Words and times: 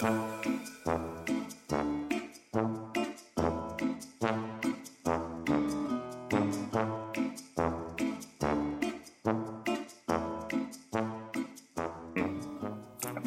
Vi 0.00 0.06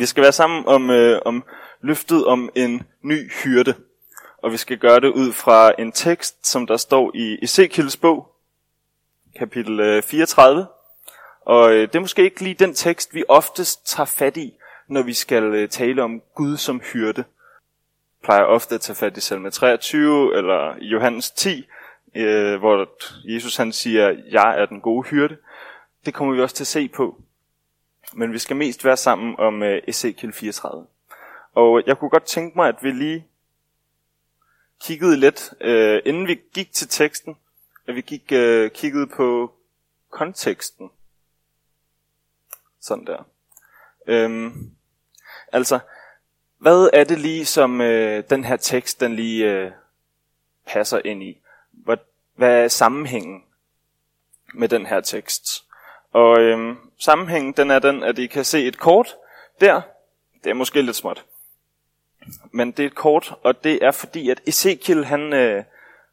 skal 0.05 0.23
være 0.23 0.31
sammen 0.31 0.67
om, 0.67 0.89
øh, 0.89 1.21
om 1.25 1.43
løftet 1.81 2.25
om 2.25 2.49
en 2.55 2.83
ny 3.01 3.31
hyrde. 3.31 3.75
Og 4.43 4.51
vi 4.51 4.57
skal 4.57 4.77
gøre 4.77 4.99
det 4.99 5.07
ud 5.07 5.31
fra 5.31 5.71
en 5.79 5.91
tekst, 5.91 6.47
som 6.47 6.67
der 6.67 6.77
står 6.77 7.11
i 7.15 7.37
Ezekiels 7.43 7.97
bog, 7.97 8.27
kapitel 9.39 9.79
øh, 9.79 10.03
34. 10.03 10.67
Og 11.41 11.71
øh, 11.71 11.87
det 11.87 11.95
er 11.95 11.99
måske 11.99 12.23
ikke 12.23 12.41
lige 12.41 12.55
den 12.55 12.73
tekst, 12.73 13.13
vi 13.13 13.23
oftest 13.29 13.87
tager 13.87 14.05
fat 14.05 14.37
i, 14.37 14.53
når 14.93 15.01
vi 15.01 15.13
skal 15.13 15.43
øh, 15.43 15.69
tale 15.69 16.03
om 16.03 16.21
Gud 16.35 16.57
som 16.57 16.79
hyrde. 16.79 17.17
Jeg 17.17 17.25
plejer 18.23 18.43
ofte 18.43 18.75
at 18.75 18.81
tage 18.81 18.95
fat 18.95 19.17
i 19.17 19.21
salme 19.21 19.49
23 19.49 20.37
eller 20.37 20.75
Johannes 20.79 21.31
10, 21.31 21.65
øh, 22.15 22.59
hvor 22.59 22.89
Jesus 23.33 23.55
han 23.55 23.71
siger, 23.71 24.15
jeg 24.31 24.61
er 24.61 24.65
den 24.65 24.81
gode 24.81 25.07
hyrde. 25.07 25.37
Det 26.05 26.13
kommer 26.13 26.33
vi 26.33 26.41
også 26.41 26.55
til 26.55 26.63
at 26.63 26.67
se 26.67 26.87
på. 26.87 27.21
Men 28.13 28.33
vi 28.33 28.37
skal 28.37 28.55
mest 28.55 28.85
være 28.85 28.97
sammen 28.97 29.35
om 29.39 29.63
øh, 29.63 29.81
Ezekiel 29.87 30.33
34. 30.33 30.85
Og 31.53 31.83
jeg 31.85 31.97
kunne 31.97 32.09
godt 32.09 32.25
tænke 32.25 32.57
mig, 32.57 32.67
at 32.67 32.75
vi 32.81 32.91
lige 32.91 33.27
kiggede 34.81 35.17
lidt, 35.17 35.53
øh, 35.61 36.01
inden 36.05 36.27
vi 36.27 36.39
gik 36.53 36.71
til 36.71 36.87
teksten, 36.87 37.37
at 37.87 37.95
vi 37.95 38.01
gik 38.01 38.31
øh, 38.31 38.71
kiggede 38.71 39.07
på 39.07 39.53
konteksten. 40.09 40.89
Sådan 42.79 43.05
der. 43.05 43.23
Øhm, 44.07 44.71
altså, 45.53 45.79
hvad 46.59 46.89
er 46.93 47.03
det 47.03 47.19
lige, 47.19 47.45
som 47.45 47.81
øh, 47.81 48.23
den 48.29 48.43
her 48.43 48.57
tekst, 48.57 48.99
den 48.99 49.15
lige 49.15 49.51
øh, 49.51 49.71
passer 50.67 51.01
ind 51.05 51.23
i? 51.23 51.41
Hvad, 51.71 51.97
hvad 52.35 52.63
er 52.63 52.67
sammenhængen 52.67 53.43
med 54.53 54.67
den 54.67 54.85
her 54.85 55.01
tekst? 55.01 55.63
Og 56.11 56.39
øh, 56.39 56.75
sammenhængen, 56.99 57.53
den 57.53 57.71
er 57.71 57.79
den, 57.79 58.03
at 58.03 58.19
I 58.19 58.27
kan 58.27 58.45
se 58.45 58.67
et 58.67 58.79
kort 58.79 59.15
der. 59.61 59.81
Det 60.43 60.49
er 60.49 60.53
måske 60.53 60.81
lidt 60.81 60.95
småt. 60.95 61.25
Men 62.51 62.71
det 62.71 62.83
er 62.83 62.87
et 62.87 62.95
kort, 62.95 63.33
og 63.43 63.63
det 63.63 63.85
er 63.85 63.91
fordi, 63.91 64.29
at 64.29 64.41
Ezekiel, 64.47 65.05
han 65.05 65.33
øh, 65.33 65.63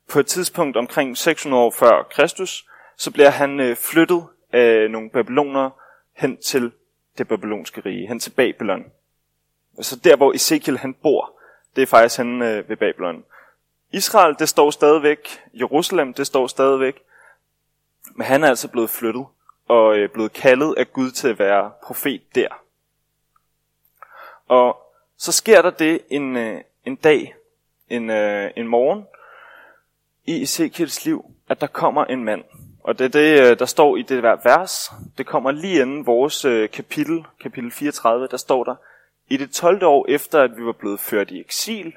på 0.08 0.20
et 0.20 0.26
tidspunkt 0.26 0.76
omkring 0.76 1.18
600 1.18 1.62
år 1.62 1.70
før 1.70 2.02
Kristus, 2.10 2.66
så 2.96 3.10
bliver 3.10 3.30
han 3.30 3.60
øh, 3.60 3.76
flyttet 3.76 4.24
af 4.52 4.90
nogle 4.90 5.10
babyloner 5.10 5.70
hen 6.16 6.36
til 6.36 6.72
det 7.18 7.28
babylonske 7.28 7.80
rige, 7.80 8.08
hen 8.08 8.20
til 8.20 8.30
Babylon. 8.30 8.84
Så 9.80 9.96
der, 9.96 10.16
hvor 10.16 10.32
Ezekiel 10.32 10.78
han 10.78 10.94
bor, 10.94 11.32
det 11.76 11.82
er 11.82 11.86
faktisk 11.86 12.16
han 12.16 12.42
øh, 12.42 12.68
ved 12.68 12.76
Babylon. 12.76 13.24
Israel, 13.92 14.36
det 14.38 14.48
står 14.48 14.70
stadigvæk. 14.70 15.40
Jerusalem, 15.54 16.14
det 16.14 16.26
står 16.26 16.46
stadigvæk. 16.46 17.02
Men 18.14 18.26
han 18.26 18.44
er 18.44 18.48
altså 18.48 18.68
blevet 18.68 18.90
flyttet 18.90 19.26
og 19.68 19.96
øh, 19.96 20.08
blevet 20.08 20.32
kaldet 20.32 20.74
af 20.76 20.92
Gud 20.92 21.10
til 21.10 21.28
at 21.28 21.38
være 21.38 21.70
profet 21.82 22.22
der. 22.34 22.48
Og 24.48 24.76
så 25.16 25.32
sker 25.32 25.62
der 25.62 25.70
det 25.70 26.00
en, 26.10 26.36
øh, 26.36 26.60
en 26.84 26.96
dag, 26.96 27.34
en, 27.88 28.10
øh, 28.10 28.50
en 28.56 28.68
morgen, 28.68 29.06
i 30.24 30.42
Ezekiels 30.42 31.04
liv, 31.04 31.24
at 31.48 31.60
der 31.60 31.66
kommer 31.66 32.04
en 32.04 32.24
mand. 32.24 32.44
Og 32.84 32.98
det 32.98 33.04
er 33.04 33.08
det, 33.08 33.50
øh, 33.50 33.58
der 33.58 33.64
står 33.66 33.96
i 33.96 34.02
det 34.02 34.20
hver 34.20 34.36
vers. 34.44 34.92
Det 35.18 35.26
kommer 35.26 35.50
lige 35.50 35.82
inden 35.82 36.06
vores 36.06 36.44
øh, 36.44 36.70
kapitel, 36.70 37.24
kapitel 37.40 37.72
34, 37.72 38.26
der 38.26 38.36
står 38.36 38.64
der, 38.64 38.74
i 39.30 39.36
det 39.36 39.52
12. 39.52 39.84
år 39.84 40.06
efter, 40.08 40.42
at 40.42 40.56
vi 40.56 40.64
var 40.64 40.72
blevet 40.72 41.00
ført 41.00 41.30
i 41.30 41.40
eksil, 41.40 41.96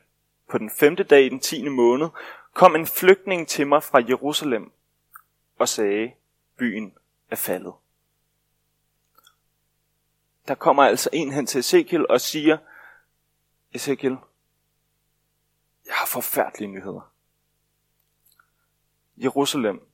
på 0.49 0.57
den 0.57 0.69
femte 0.69 1.03
dag 1.03 1.25
i 1.25 1.29
den 1.29 1.39
10. 1.39 1.67
måned, 1.67 2.09
kom 2.53 2.75
en 2.75 2.87
flygtning 2.87 3.47
til 3.47 3.67
mig 3.67 3.83
fra 3.83 4.03
Jerusalem 4.09 4.71
og 5.59 5.69
sagde, 5.69 6.13
byen 6.57 6.97
er 7.29 7.35
faldet. 7.35 7.73
Der 10.47 10.55
kommer 10.55 10.83
altså 10.83 11.09
en 11.13 11.31
hen 11.31 11.45
til 11.45 11.59
Ezekiel 11.59 12.07
og 12.07 12.21
siger, 12.21 12.57
Ezekiel, 13.73 14.17
jeg 15.85 15.93
har 15.95 16.05
forfærdelige 16.05 16.71
nyheder. 16.71 17.11
Jerusalem, 19.17 19.87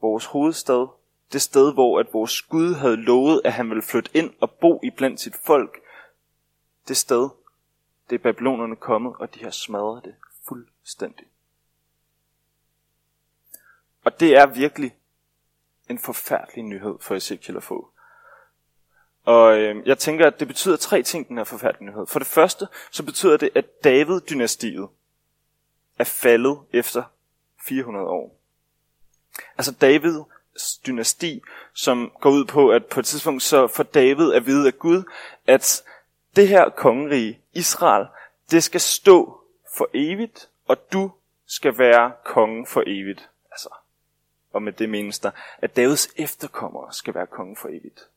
vores 0.00 0.24
hovedstad, 0.24 0.88
det 1.32 1.42
sted, 1.42 1.72
hvor 1.72 2.00
at 2.00 2.06
vores 2.12 2.42
Gud 2.42 2.74
havde 2.74 2.96
lovet, 2.96 3.40
at 3.44 3.52
han 3.52 3.68
ville 3.68 3.82
flytte 3.82 4.10
ind 4.14 4.34
og 4.40 4.50
bo 4.50 4.80
i 4.84 4.90
blandt 4.90 5.20
sit 5.20 5.36
folk, 5.46 5.80
det 6.88 6.96
sted, 6.96 7.28
det 8.10 8.14
er 8.14 8.22
babylonerne 8.22 8.76
kommet, 8.76 9.16
og 9.18 9.34
de 9.34 9.44
har 9.44 9.50
smadret 9.50 10.04
det 10.04 10.14
fuldstændig. 10.48 11.26
Og 14.04 14.20
det 14.20 14.36
er 14.36 14.46
virkelig 14.46 14.96
en 15.90 15.98
forfærdelig 15.98 16.64
nyhed 16.64 16.94
for 17.00 17.14
Ezekiel 17.14 17.56
at 17.56 17.62
få. 17.62 17.90
Og 19.24 19.58
øh, 19.58 19.86
jeg 19.86 19.98
tænker, 19.98 20.26
at 20.26 20.40
det 20.40 20.48
betyder 20.48 20.76
tre 20.76 21.02
ting, 21.02 21.28
den 21.28 21.36
her 21.36 21.44
forfærdelige 21.44 21.90
nyhed. 21.90 22.06
For 22.06 22.18
det 22.18 22.28
første, 22.28 22.68
så 22.90 23.04
betyder 23.04 23.36
det, 23.36 23.50
at 23.54 23.84
David-dynastiet 23.84 24.88
er 25.98 26.04
faldet 26.04 26.58
efter 26.72 27.04
400 27.66 28.06
år. 28.06 28.40
Altså 29.58 29.72
David 29.72 30.20
dynasti, 30.86 31.42
som 31.74 32.12
går 32.20 32.30
ud 32.30 32.44
på, 32.44 32.70
at 32.70 32.86
på 32.86 33.00
et 33.00 33.06
tidspunkt 33.06 33.42
så 33.42 33.66
får 33.66 33.82
David 33.82 34.32
at 34.32 34.46
vide 34.46 34.66
af 34.66 34.78
Gud, 34.78 35.02
at 35.46 35.82
det 36.36 36.48
her 36.48 36.68
kongerige, 36.68 37.40
Israel, 37.52 38.06
det 38.50 38.62
skal 38.62 38.80
stå 38.80 39.40
for 39.76 39.88
evigt, 39.94 40.48
og 40.68 40.92
du 40.92 41.10
skal 41.46 41.78
være 41.78 42.12
kongen 42.24 42.66
for 42.66 42.82
evigt. 42.86 43.28
Altså, 43.50 43.68
og 44.52 44.62
med 44.62 44.72
det 44.72 44.88
menes 44.88 45.18
der, 45.18 45.30
at 45.58 45.76
Davids 45.76 46.08
efterkommere 46.16 46.92
skal 46.92 47.14
være 47.14 47.26
kongen 47.26 47.56
for 47.56 47.68
evigt. 47.68 48.08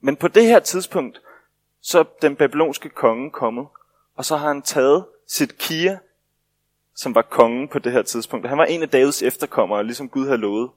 Men 0.00 0.16
på 0.16 0.28
det 0.28 0.46
her 0.46 0.60
tidspunkt, 0.60 1.20
så 1.80 1.98
er 1.98 2.04
den 2.22 2.36
babylonske 2.36 2.88
konge 2.88 3.30
kommet, 3.30 3.66
og 4.16 4.24
så 4.24 4.36
har 4.36 4.48
han 4.48 4.62
taget 4.62 5.06
sit 5.26 5.58
kia, 5.58 5.98
som 6.94 7.14
var 7.14 7.22
kongen 7.22 7.68
på 7.68 7.78
det 7.78 7.92
her 7.92 8.02
tidspunkt. 8.02 8.48
Han 8.48 8.58
var 8.58 8.64
en 8.64 8.82
af 8.82 8.88
Davids 8.88 9.22
efterkommere, 9.22 9.84
ligesom 9.84 10.08
Gud 10.08 10.26
havde 10.26 10.38
lovet. 10.38 10.70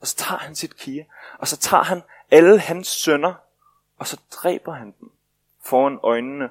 Og 0.00 0.06
så 0.06 0.16
tager 0.16 0.38
han 0.38 0.54
sit 0.54 0.76
kige, 0.76 1.08
og 1.38 1.48
så 1.48 1.56
tager 1.56 1.82
han 1.82 2.02
alle 2.30 2.58
hans 2.58 2.88
sønner, 2.88 3.34
og 3.96 4.06
så 4.06 4.20
dræber 4.30 4.72
han 4.72 4.94
dem 5.00 5.10
foran 5.64 5.98
øjnene 6.02 6.50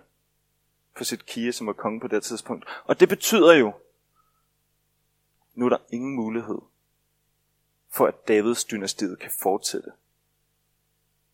på 0.97 1.03
sit 1.03 1.25
kige, 1.25 1.53
som 1.53 1.67
var 1.67 1.73
konge 1.73 1.99
på 1.99 2.07
det 2.07 2.23
tidspunkt. 2.23 2.65
Og 2.85 2.99
det 2.99 3.09
betyder 3.09 3.53
jo, 3.53 3.73
nu 5.53 5.65
er 5.65 5.69
der 5.69 5.77
ingen 5.89 6.15
mulighed 6.15 6.57
for 7.89 8.07
at 8.07 8.27
Davids 8.27 8.63
dynastiet 8.63 9.19
kan 9.19 9.31
fortsætte. 9.31 9.91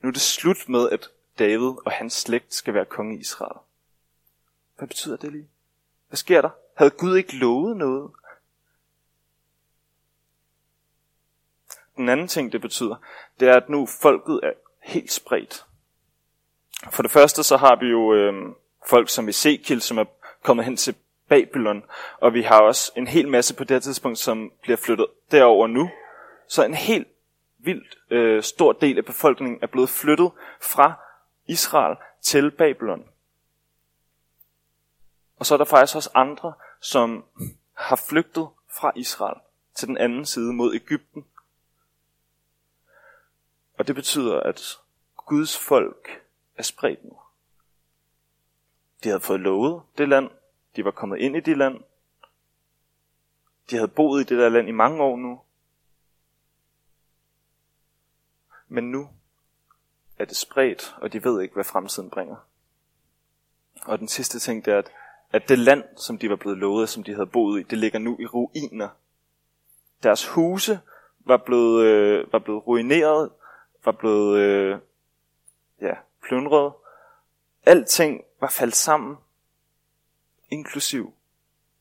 Nu 0.01 0.09
er 0.09 0.13
det 0.13 0.21
slut 0.21 0.69
med, 0.69 0.89
at 0.89 1.09
David 1.39 1.85
og 1.85 1.91
hans 1.91 2.13
slægt 2.13 2.53
skal 2.53 2.73
være 2.73 2.85
konge 2.85 3.15
i 3.17 3.19
Israel. 3.19 3.59
Hvad 4.77 4.87
betyder 4.87 5.17
det 5.17 5.31
lige? 5.31 5.49
Hvad 6.07 6.17
sker 6.17 6.41
der? 6.41 6.49
Havde 6.73 6.91
Gud 6.91 7.15
ikke 7.17 7.35
lovet 7.35 7.77
noget? 7.77 8.11
Den 11.95 12.09
anden 12.09 12.27
ting, 12.27 12.51
det 12.51 12.61
betyder, 12.61 12.95
det 13.39 13.47
er, 13.47 13.55
at 13.55 13.69
nu 13.69 13.85
folket 13.85 14.39
er 14.43 14.51
helt 14.81 15.11
spredt. 15.11 15.65
For 16.91 17.03
det 17.03 17.11
første, 17.11 17.43
så 17.43 17.57
har 17.57 17.75
vi 17.75 17.85
jo 17.85 18.13
øh, 18.13 18.33
folk 18.87 19.09
som 19.09 19.29
Ezekiel, 19.29 19.81
som 19.81 19.97
er 19.97 20.05
kommet 20.43 20.65
hen 20.65 20.77
til 20.77 20.95
Babylon, 21.27 21.83
og 22.19 22.33
vi 22.33 22.41
har 22.41 22.61
også 22.61 22.91
en 22.95 23.07
hel 23.07 23.27
masse 23.27 23.55
på 23.55 23.63
det 23.63 23.71
her 23.71 23.79
tidspunkt, 23.79 24.17
som 24.17 24.51
bliver 24.61 24.77
flyttet 24.77 25.07
derover 25.31 25.67
nu. 25.67 25.89
Så 26.47 26.63
en 26.63 26.73
helt 26.73 27.07
vildt 27.57 27.97
øh, 28.09 28.43
stor 28.43 28.71
del 28.73 28.97
af 28.97 29.05
befolkningen 29.05 29.59
er 29.61 29.67
blevet 29.67 29.89
flyttet 29.89 30.31
fra 30.61 30.93
Israel 31.47 31.97
til 32.21 32.51
Babylon. 32.51 33.03
Og 35.39 35.45
så 35.45 35.53
er 35.53 35.57
der 35.57 35.65
faktisk 35.65 35.95
også 35.95 36.09
andre, 36.15 36.53
som 36.81 37.25
har 37.73 37.95
flygtet 38.09 38.47
fra 38.79 38.91
Israel 38.95 39.39
til 39.75 39.87
den 39.87 39.97
anden 39.97 40.25
side 40.25 40.53
mod 40.53 40.75
Ægypten. 40.75 41.25
Og 43.77 43.87
det 43.87 43.95
betyder, 43.95 44.39
at 44.39 44.77
Guds 45.15 45.57
folk 45.57 46.23
er 46.57 46.63
spredt 46.63 47.03
nu. 47.03 47.17
De 49.03 49.09
havde 49.09 49.21
fået 49.21 49.39
lovet 49.39 49.83
det 49.97 50.09
land. 50.09 50.29
De 50.75 50.85
var 50.85 50.91
kommet 50.91 51.19
ind 51.19 51.35
i 51.35 51.39
det 51.39 51.57
land. 51.57 51.83
De 53.69 53.75
havde 53.75 53.87
boet 53.87 54.21
i 54.21 54.23
det 54.23 54.37
der 54.37 54.49
land 54.49 54.67
i 54.67 54.71
mange 54.71 55.03
år 55.03 55.17
nu. 55.17 55.41
Men 58.67 58.91
nu 58.91 59.09
er 60.17 60.25
det 60.25 60.37
spredt, 60.37 60.95
og 61.01 61.13
de 61.13 61.23
ved 61.23 61.41
ikke, 61.41 61.53
hvad 61.53 61.63
fremtiden 61.63 62.09
bringer. 62.09 62.35
Og 63.85 63.99
den 63.99 64.07
sidste 64.07 64.39
ting, 64.39 64.65
det 64.65 64.73
er, 64.73 64.77
at, 64.77 64.91
at 65.31 65.49
det 65.49 65.59
land, 65.59 65.83
som 65.97 66.17
de 66.17 66.29
var 66.29 66.35
blevet 66.35 66.57
lovet, 66.57 66.89
som 66.89 67.03
de 67.03 67.13
havde 67.13 67.27
boet 67.27 67.59
i, 67.59 67.63
det 67.63 67.77
ligger 67.77 67.99
nu 67.99 68.17
i 68.19 68.25
ruiner. 68.25 68.89
Deres 70.03 70.27
huse 70.27 70.79
var 71.19 71.37
blevet, 71.37 71.85
øh, 71.85 72.33
var 72.33 72.39
blevet 72.39 72.67
ruineret, 72.67 73.31
var 73.85 73.91
blevet 73.91 74.39
øh, 74.39 74.79
ja, 75.81 75.93
plyndret. 76.21 76.73
Alting 77.63 78.23
var 78.39 78.49
faldt 78.49 78.75
sammen, 78.75 79.17
inklusiv 80.49 81.13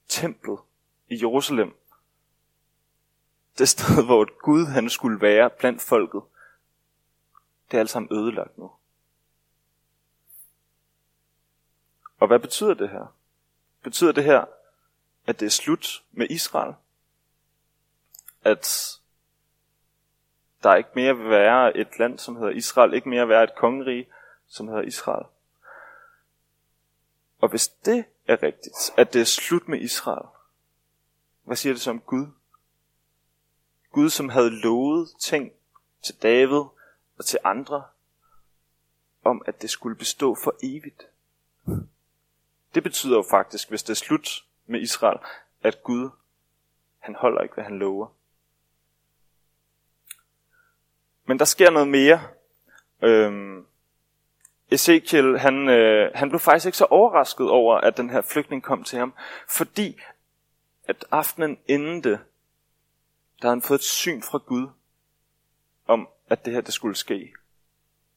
templet 0.09 0.59
i 1.09 1.19
Jerusalem. 1.21 1.77
Det 3.59 3.69
sted, 3.69 4.05
hvor 4.07 4.43
Gud 4.43 4.67
han 4.67 4.91
skulle 4.91 5.21
være 5.21 5.51
blandt 5.51 5.83
folket. 5.83 6.23
Det 7.71 7.77
er 7.77 7.81
alt 7.81 7.91
sammen 7.91 8.17
ødelagt 8.17 8.59
nu. 8.59 8.73
Og 12.19 12.27
hvad 12.27 12.39
betyder 12.39 12.75
det 12.75 12.91
her? 12.91 13.17
Betyder 13.83 14.13
det 14.13 14.25
her, 14.25 14.45
at 15.27 15.41
det 15.41 15.47
er 15.47 15.51
slut 15.51 16.05
med 16.13 16.31
Israel? 16.31 16.75
At 18.43 18.99
der 20.63 20.75
ikke 20.75 20.91
mere 20.95 21.19
være 21.19 21.77
et 21.77 21.99
land, 21.99 22.19
som 22.19 22.37
hedder 22.37 22.51
Israel, 22.51 22.95
ikke 22.95 23.09
mere 23.09 23.29
være 23.29 23.45
et 23.45 23.55
kongerige, 23.57 24.09
som 24.49 24.69
hedder 24.69 24.83
Israel. 24.83 25.27
Og 27.39 27.49
hvis 27.49 27.69
det 27.69 28.05
er 28.27 28.43
rigtigt, 28.43 28.91
at 28.97 29.13
det 29.13 29.21
er 29.21 29.25
slut 29.25 29.69
med 29.69 29.81
Israel, 29.81 30.27
hvad 31.43 31.57
siger 31.57 31.73
det 31.73 31.83
så 31.83 31.91
om 31.91 32.01
Gud? 32.01 32.27
Gud, 33.93 34.11
som 34.11 34.29
havde 34.29 34.61
lovet 34.61 35.09
ting 35.21 35.53
til 36.03 36.23
David 36.23 36.65
og 37.19 37.25
til 37.25 37.39
andre, 37.45 37.85
om 39.25 39.43
at 39.47 39.63
det 39.63 39.71
skulle 39.71 39.97
bestå 39.97 40.37
for 40.45 40.55
evigt. 40.63 41.03
Det 42.75 42.83
betyder 42.83 43.17
jo 43.17 43.25
faktisk, 43.31 43.69
hvis 43.69 43.83
det 43.83 43.91
er 43.91 44.05
slut 44.05 44.45
med 44.67 44.81
Israel, 44.81 45.19
at 45.63 45.83
Gud, 45.83 46.11
han 46.99 47.15
holder 47.15 47.41
ikke, 47.41 47.55
hvad 47.55 47.65
han 47.65 47.79
lover. 47.79 48.09
Men 51.27 51.39
der 51.39 51.45
sker 51.45 51.71
noget 51.71 51.89
mere. 51.89 52.21
Øhm, 53.03 53.67
Ezekiel, 54.71 55.39
han, 55.39 55.69
øh, 55.69 56.11
han 56.15 56.29
blev 56.29 56.41
faktisk 56.41 56.67
ikke 56.67 56.79
så 56.79 56.85
overrasket 56.85 57.51
over, 57.51 57.77
at 57.77 57.97
den 57.97 58.11
her 58.11 58.21
flygtning 58.21 58.63
kom 58.63 58.85
til 58.85 58.99
ham, 58.99 59.15
fordi 59.49 60.01
at 60.89 61.05
aftenen 61.11 61.59
inden 61.67 62.05
det, 62.05 62.19
der 63.43 63.49
havde 63.49 63.55
han 63.57 63.63
fået 63.63 63.79
et 63.79 63.85
syn 63.85 64.23
fra 64.23 64.39
Gud, 64.39 64.69
om 65.87 66.09
at 66.29 66.45
det 66.45 66.53
her 66.53 66.61
det 66.61 66.75
skulle 66.75 66.97
ske. 66.97 67.33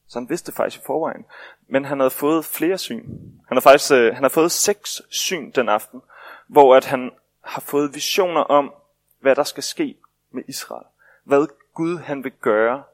Så 0.08 0.18
han 0.18 0.28
vidste 0.28 0.46
det 0.46 0.56
faktisk 0.56 0.82
i 0.82 0.86
forvejen. 0.86 1.24
Men 1.68 1.84
han 1.84 2.00
havde 2.00 2.10
fået 2.10 2.44
flere 2.44 2.78
syn. 2.78 3.04
Han 3.48 3.56
har 3.56 3.60
faktisk 3.60 3.92
øh, 3.92 4.14
han 4.14 4.24
har 4.24 4.28
fået 4.28 4.52
seks 4.52 5.02
syn 5.08 5.50
den 5.50 5.68
aften, 5.68 6.02
hvor 6.46 6.76
at 6.76 6.84
han 6.84 7.10
har 7.40 7.60
fået 7.60 7.94
visioner 7.94 8.40
om, 8.40 8.74
hvad 9.20 9.36
der 9.36 9.44
skal 9.44 9.62
ske 9.62 9.96
med 10.30 10.42
Israel. 10.48 10.86
Hvad 11.24 11.46
Gud 11.74 11.98
han 11.98 12.24
vil 12.24 12.32
gøre 12.32 12.84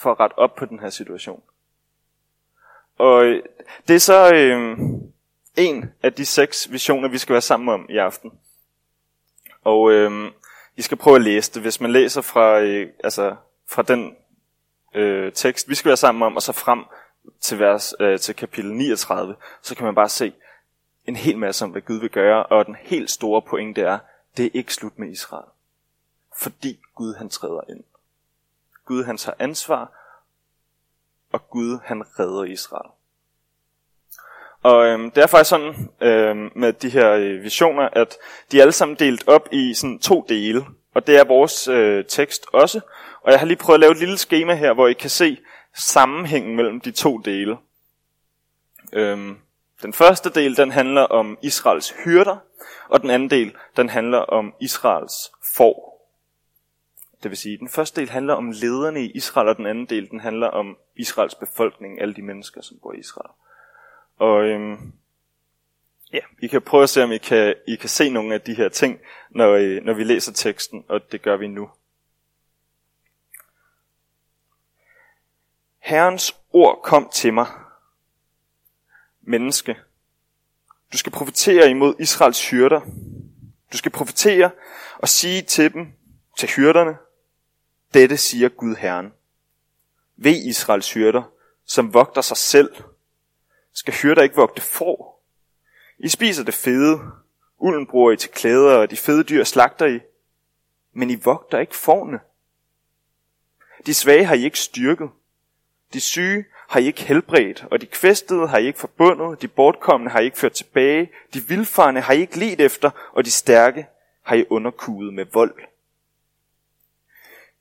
for 0.00 0.12
at 0.12 0.20
rette 0.20 0.38
op 0.38 0.54
på 0.54 0.64
den 0.64 0.80
her 0.80 0.90
situation. 0.90 1.42
Og 2.98 3.24
øh, 3.24 3.42
det 3.88 3.96
er 3.96 4.00
så 4.00 4.34
øh, 4.34 4.78
en 5.56 5.92
af 6.02 6.12
de 6.12 6.26
seks 6.26 6.72
visioner, 6.72 7.08
vi 7.08 7.18
skal 7.18 7.32
være 7.32 7.42
sammen 7.42 7.68
om 7.68 7.86
i 7.88 7.96
aften. 7.96 8.32
Og 9.64 9.92
øh, 9.92 10.32
I 10.76 10.82
skal 10.82 10.96
prøve 10.96 11.16
at 11.16 11.22
læse 11.22 11.52
det. 11.54 11.62
Hvis 11.62 11.80
man 11.80 11.92
læser 11.92 12.20
fra, 12.20 12.60
øh, 12.60 12.92
altså, 13.04 13.36
fra 13.68 13.82
den 13.82 14.16
øh, 14.94 15.32
tekst, 15.32 15.68
vi 15.68 15.74
skal 15.74 15.88
være 15.88 15.96
sammen 15.96 16.22
om, 16.22 16.36
og 16.36 16.42
så 16.42 16.52
frem 16.52 16.84
til, 17.40 17.58
vers, 17.58 17.94
øh, 18.00 18.18
til 18.18 18.34
kapitel 18.34 18.72
39, 18.72 19.36
så 19.62 19.76
kan 19.76 19.84
man 19.84 19.94
bare 19.94 20.08
se 20.08 20.32
en 21.06 21.16
hel 21.16 21.38
masse 21.38 21.64
om, 21.64 21.70
hvad 21.70 21.82
Gud 21.82 22.00
vil 22.00 22.10
gøre, 22.10 22.46
og 22.46 22.66
den 22.66 22.76
helt 22.80 23.10
store 23.10 23.42
pointe 23.42 23.82
er, 23.82 23.98
det 24.36 24.46
er 24.46 24.50
ikke 24.54 24.74
slut 24.74 24.98
med 24.98 25.10
Israel. 25.10 25.48
Fordi 26.36 26.80
Gud 26.94 27.14
han 27.14 27.28
træder 27.28 27.60
ind. 27.68 27.84
Gud 28.90 29.04
han 29.04 29.16
tager 29.16 29.36
ansvar, 29.38 29.92
og 31.32 31.50
Gud 31.50 31.78
han 31.84 32.02
redder 32.18 32.44
Israel. 32.44 32.90
Og 34.62 34.86
øhm, 34.86 35.10
det 35.10 35.22
er 35.22 35.26
faktisk 35.26 35.50
sådan 35.50 35.90
øhm, 36.00 36.50
med 36.56 36.72
de 36.72 36.90
her 36.90 37.10
øh, 37.10 37.42
visioner, 37.42 37.88
at 37.92 38.16
de 38.52 38.58
er 38.58 38.62
alle 38.62 38.72
sammen 38.72 38.96
delt 38.98 39.28
op 39.28 39.48
i 39.52 39.74
sådan 39.74 39.98
to 39.98 40.26
dele. 40.28 40.66
Og 40.94 41.06
det 41.06 41.18
er 41.18 41.24
vores 41.24 41.68
øh, 41.68 42.04
tekst 42.04 42.46
også. 42.52 42.80
Og 43.22 43.32
jeg 43.32 43.40
har 43.40 43.46
lige 43.46 43.56
prøvet 43.56 43.76
at 43.76 43.80
lave 43.80 43.92
et 43.92 43.98
lille 43.98 44.18
schema 44.18 44.54
her, 44.54 44.72
hvor 44.72 44.88
I 44.88 44.92
kan 44.92 45.10
se 45.10 45.38
sammenhængen 45.74 46.56
mellem 46.56 46.80
de 46.80 46.90
to 46.90 47.18
dele. 47.18 47.56
Øhm, 48.92 49.38
den 49.82 49.92
første 49.92 50.30
del, 50.30 50.56
den 50.56 50.70
handler 50.70 51.02
om 51.02 51.38
Israels 51.42 51.94
hyrder, 52.04 52.36
og 52.88 53.00
den 53.00 53.10
anden 53.10 53.30
del, 53.30 53.56
den 53.76 53.88
handler 53.88 54.18
om 54.18 54.54
Israels 54.60 55.32
får. 55.56 55.89
Det 57.22 57.30
vil 57.30 57.38
sige, 57.38 57.58
den 57.58 57.68
første 57.68 58.00
del 58.00 58.10
handler 58.10 58.34
om 58.34 58.50
lederne 58.50 59.04
i 59.04 59.10
Israel, 59.10 59.48
og 59.48 59.56
den 59.56 59.66
anden 59.66 59.86
del, 59.86 60.10
den 60.10 60.20
handler 60.20 60.46
om 60.46 60.76
Israels 60.96 61.34
befolkning, 61.34 62.00
alle 62.00 62.14
de 62.14 62.22
mennesker, 62.22 62.60
som 62.60 62.78
bor 62.82 62.92
i 62.92 62.98
Israel. 62.98 63.30
Og 64.16 64.44
øhm, 64.44 64.92
ja, 66.12 66.20
I 66.38 66.46
kan 66.46 66.62
prøve 66.62 66.82
at 66.82 66.88
se, 66.88 67.04
om 67.04 67.12
I 67.12 67.18
kan, 67.18 67.54
I 67.68 67.76
kan 67.76 67.88
se 67.88 68.10
nogle 68.10 68.34
af 68.34 68.40
de 68.40 68.54
her 68.54 68.68
ting, 68.68 69.00
når, 69.30 69.50
øh, 69.50 69.84
når 69.84 69.94
vi 69.94 70.04
læser 70.04 70.32
teksten, 70.32 70.84
og 70.88 71.12
det 71.12 71.22
gør 71.22 71.36
vi 71.36 71.48
nu. 71.48 71.70
Herrens 75.78 76.36
ord 76.52 76.80
kom 76.82 77.10
til 77.12 77.34
mig. 77.34 77.46
Menneske, 79.20 79.76
du 80.92 80.98
skal 80.98 81.12
profetere 81.12 81.70
imod 81.70 81.94
Israels 81.98 82.50
hyrder. 82.50 82.80
Du 83.72 83.76
skal 83.76 83.92
profetere 83.92 84.50
og 84.98 85.08
sige 85.08 85.42
til 85.42 85.72
dem, 85.72 85.92
til 86.36 86.48
hyrderne, 86.48 86.96
dette 87.94 88.16
siger 88.16 88.48
Gud 88.48 88.76
Herren. 88.76 89.12
Ved 90.16 90.36
Israels 90.36 90.92
hyrder, 90.92 91.22
som 91.64 91.94
vogter 91.94 92.20
sig 92.20 92.36
selv, 92.36 92.76
skal 93.72 93.94
hyrder 93.94 94.22
ikke 94.22 94.36
vogte 94.36 94.62
får. 94.62 95.24
I 95.98 96.08
spiser 96.08 96.44
det 96.44 96.54
fede, 96.54 97.00
ulden 97.58 97.86
bruger 97.86 98.12
I 98.12 98.16
til 98.16 98.30
klæder, 98.30 98.76
og 98.76 98.90
de 98.90 98.96
fede 98.96 99.24
dyr 99.24 99.44
slagter 99.44 99.86
I, 99.86 100.00
men 100.92 101.10
I 101.10 101.14
vogter 101.14 101.58
ikke 101.58 101.76
forne. 101.76 102.20
De 103.86 103.94
svage 103.94 104.24
har 104.24 104.34
I 104.34 104.44
ikke 104.44 104.58
styrket, 104.58 105.10
de 105.92 106.00
syge 106.00 106.44
har 106.68 106.80
I 106.80 106.86
ikke 106.86 107.02
helbredt, 107.02 107.64
og 107.70 107.80
de 107.80 107.86
kvæstede 107.86 108.48
har 108.48 108.58
I 108.58 108.66
ikke 108.66 108.78
forbundet, 108.78 109.42
de 109.42 109.48
bortkommende 109.48 110.12
har 110.12 110.20
I 110.20 110.24
ikke 110.24 110.38
ført 110.38 110.52
tilbage, 110.52 111.10
de 111.34 111.48
vilfarne 111.48 112.00
har 112.00 112.12
I 112.12 112.20
ikke 112.20 112.38
let 112.38 112.60
efter, 112.60 112.90
og 113.12 113.24
de 113.24 113.30
stærke 113.30 113.86
har 114.22 114.36
I 114.36 114.44
underkudet 114.50 115.14
med 115.14 115.24
vold. 115.32 115.54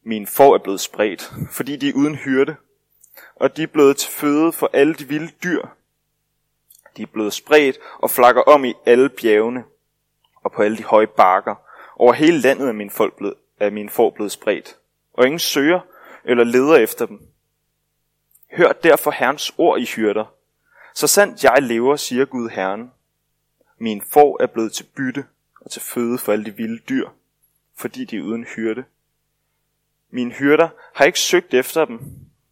Min 0.03 0.27
får 0.27 0.53
er 0.53 0.57
blevet 0.57 0.79
spredt, 0.79 1.33
fordi 1.51 1.75
de 1.75 1.89
er 1.89 1.93
uden 1.93 2.15
hyrde, 2.15 2.55
og 3.35 3.57
de 3.57 3.63
er 3.63 3.67
blevet 3.67 3.97
til 3.97 4.11
føde 4.11 4.51
for 4.51 4.69
alle 4.73 4.93
de 4.93 5.07
vilde 5.07 5.31
dyr. 5.43 5.61
De 6.97 7.01
er 7.01 7.07
blevet 7.07 7.33
spredt 7.33 7.77
og 7.99 8.11
flakker 8.11 8.41
om 8.41 8.65
i 8.65 8.73
alle 8.85 9.09
bjergene 9.09 9.63
og 10.43 10.51
på 10.51 10.61
alle 10.61 10.77
de 10.77 10.83
høje 10.83 11.07
bakker. 11.07 11.55
Over 11.95 12.13
hele 12.13 12.37
landet 12.37 12.69
er 12.69 12.73
min, 12.73 12.89
folk 12.89 13.17
blevet, 13.17 13.33
er 13.59 13.69
min 13.69 13.89
får 13.89 14.09
blevet 14.09 14.31
spredt, 14.31 14.77
og 15.13 15.25
ingen 15.25 15.39
søger 15.39 15.79
eller 16.25 16.43
leder 16.43 16.75
efter 16.75 17.05
dem. 17.05 17.27
Hør 18.51 18.71
derfor 18.71 19.11
Herrens 19.11 19.53
ord 19.57 19.79
i 19.79 19.85
hyrder. 19.85 20.33
Så 20.95 21.07
sandt 21.07 21.43
jeg 21.43 21.61
lever, 21.61 21.95
siger 21.95 22.25
Gud 22.25 22.49
Herren. 22.49 22.91
Min 23.77 24.01
får 24.01 24.43
er 24.43 24.47
blevet 24.47 24.73
til 24.73 24.83
bytte 24.95 25.25
og 25.61 25.71
til 25.71 25.81
føde 25.81 26.17
for 26.17 26.31
alle 26.31 26.45
de 26.45 26.55
vilde 26.55 26.79
dyr, 26.89 27.09
fordi 27.77 28.05
de 28.05 28.17
er 28.17 28.21
uden 28.21 28.43
hyrde. 28.43 28.83
Mine 30.09 30.31
hyrder 30.31 30.69
har 30.93 31.05
ikke 31.05 31.19
søgt 31.19 31.53
efter 31.53 31.85
dem. 31.85 31.99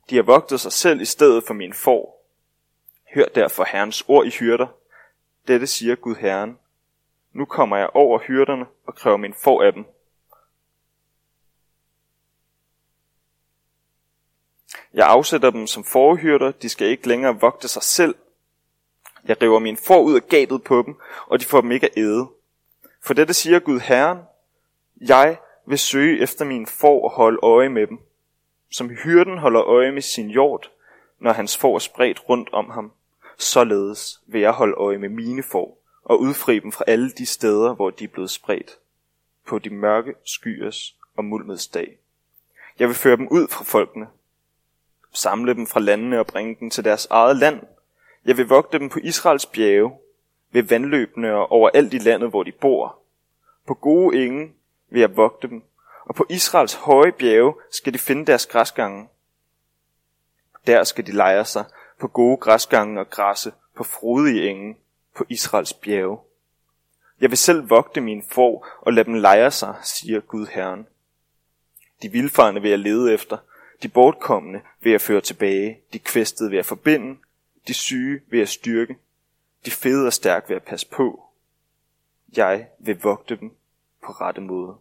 De 0.09 0.15
har 0.15 0.23
vogtet 0.23 0.59
sig 0.59 0.71
selv 0.71 1.01
i 1.01 1.05
stedet 1.05 1.43
for 1.47 1.53
min 1.53 1.73
får. 1.73 2.27
Hør 3.13 3.25
derfor 3.25 3.65
Herrens 3.71 4.03
ord 4.07 4.25
i 4.25 4.29
hyrder. 4.29 4.67
Dette 5.47 5.67
siger 5.67 5.95
Gud 5.95 6.15
Herren. 6.15 6.59
Nu 7.33 7.45
kommer 7.45 7.77
jeg 7.77 7.89
over 7.93 8.19
hyrderne 8.19 8.65
og 8.87 8.95
kræver 8.95 9.17
min 9.17 9.33
får 9.43 9.63
af 9.63 9.73
dem, 9.73 9.85
Jeg 14.97 15.07
afsætter 15.07 15.49
dem 15.49 15.67
som 15.67 15.83
forhyrter, 15.83 16.51
de 16.51 16.69
skal 16.69 16.87
ikke 16.87 17.07
længere 17.07 17.39
vogte 17.39 17.67
sig 17.67 17.83
selv. 17.83 18.15
Jeg 19.25 19.41
river 19.41 19.59
min 19.59 19.77
får 19.77 20.01
ud 20.01 20.15
af 20.15 20.27
gabet 20.27 20.63
på 20.63 20.81
dem, 20.81 20.95
og 21.27 21.39
de 21.39 21.45
får 21.45 21.61
dem 21.61 21.71
ikke 21.71 21.85
at 21.85 21.97
æde. 21.97 22.27
For 23.03 23.13
dette 23.13 23.33
siger 23.33 23.59
Gud 23.59 23.79
Herren, 23.79 24.17
jeg 25.01 25.37
vil 25.67 25.79
søge 25.79 26.21
efter 26.21 26.45
min 26.45 26.65
får 26.65 27.03
og 27.03 27.11
holde 27.11 27.39
øje 27.43 27.69
med 27.69 27.87
dem. 27.87 27.99
Som 28.71 28.89
hyrden 28.89 29.37
holder 29.37 29.63
øje 29.63 29.91
med 29.91 30.01
sin 30.01 30.29
jord, 30.29 30.71
når 31.19 31.31
hans 31.31 31.57
får 31.57 31.75
er 31.75 31.79
spredt 31.79 32.29
rundt 32.29 32.49
om 32.53 32.69
ham. 32.69 32.91
Således 33.37 34.21
vil 34.27 34.41
jeg 34.41 34.51
holde 34.51 34.73
øje 34.73 34.97
med 34.97 35.09
mine 35.09 35.43
får 35.43 35.83
og 36.03 36.19
udfri 36.19 36.59
dem 36.59 36.71
fra 36.71 36.83
alle 36.87 37.09
de 37.09 37.25
steder, 37.25 37.73
hvor 37.73 37.89
de 37.89 38.03
er 38.03 38.07
blevet 38.07 38.29
spredt. 38.29 38.79
På 39.47 39.59
de 39.59 39.69
mørke 39.69 40.13
skyers 40.25 40.95
og 41.17 41.25
mulmets 41.25 41.67
dag. 41.67 41.97
Jeg 42.79 42.87
vil 42.87 42.95
føre 42.95 43.17
dem 43.17 43.27
ud 43.27 43.47
fra 43.47 43.63
folkene, 43.63 44.07
samle 45.13 45.53
dem 45.53 45.67
fra 45.67 45.79
landene 45.79 46.19
og 46.19 46.27
bringe 46.27 46.57
dem 46.59 46.69
til 46.69 46.83
deres 46.83 47.05
eget 47.05 47.37
land. 47.37 47.61
Jeg 48.25 48.37
vil 48.37 48.47
vogte 48.47 48.79
dem 48.79 48.89
på 48.89 48.99
Israels 49.03 49.45
bjerge, 49.45 49.91
ved 50.51 50.63
vandløbene 50.63 51.33
og 51.33 51.51
overalt 51.51 51.93
i 51.93 51.97
landet, 51.97 52.29
hvor 52.29 52.43
de 52.43 52.51
bor. 52.51 52.99
På 53.67 53.73
gode 53.73 54.25
enge 54.25 54.53
vil 54.89 54.99
jeg 54.99 55.17
vogte 55.17 55.47
dem, 55.47 55.63
og 56.05 56.15
på 56.15 56.25
Israels 56.29 56.73
høje 56.73 57.11
bjerge 57.11 57.53
skal 57.71 57.93
de 57.93 57.99
finde 57.99 58.25
deres 58.25 58.45
græsgange. 58.45 59.09
Der 60.67 60.83
skal 60.83 61.07
de 61.07 61.11
lejre 61.11 61.45
sig 61.45 61.65
på 61.99 62.07
gode 62.07 62.37
græsgange 62.37 62.99
og 62.99 63.09
græsse 63.09 63.53
på 63.75 63.83
frodige 63.83 64.49
enge, 64.49 64.77
på 65.15 65.25
Israels 65.29 65.73
bjerge. 65.73 66.19
Jeg 67.21 67.29
vil 67.29 67.37
selv 67.37 67.69
vogte 67.69 68.01
min 68.01 68.23
får 68.29 68.67
og 68.81 68.93
lade 68.93 69.05
dem 69.05 69.13
lejre 69.13 69.51
sig, 69.51 69.75
siger 69.83 70.19
Gud 70.19 70.47
Herren. 70.47 70.87
De 72.01 72.09
vilfarne 72.09 72.61
vil 72.61 72.69
jeg 72.69 72.79
lede 72.79 73.13
efter, 73.13 73.37
de 73.83 73.87
bortkommende 73.87 74.61
vil 74.81 74.91
jeg 74.91 75.01
føre 75.01 75.21
tilbage, 75.21 75.81
de 75.93 75.99
kvæstede 75.99 76.49
vil 76.49 76.57
jeg 76.57 76.65
forbinde, 76.65 77.19
de 77.67 77.73
syge 77.73 78.21
vil 78.29 78.37
jeg 78.37 78.47
styrke, 78.47 78.97
de 79.65 79.71
fede 79.71 80.07
og 80.07 80.13
stærke 80.13 80.47
vil 80.47 80.55
jeg 80.55 80.63
passe 80.63 80.89
på. 80.89 81.23
Jeg 82.37 82.67
vil 82.79 83.01
vogte 83.01 83.35
dem 83.35 83.55
på 84.07 84.13
rette 84.13 84.41
måde. 84.41 84.77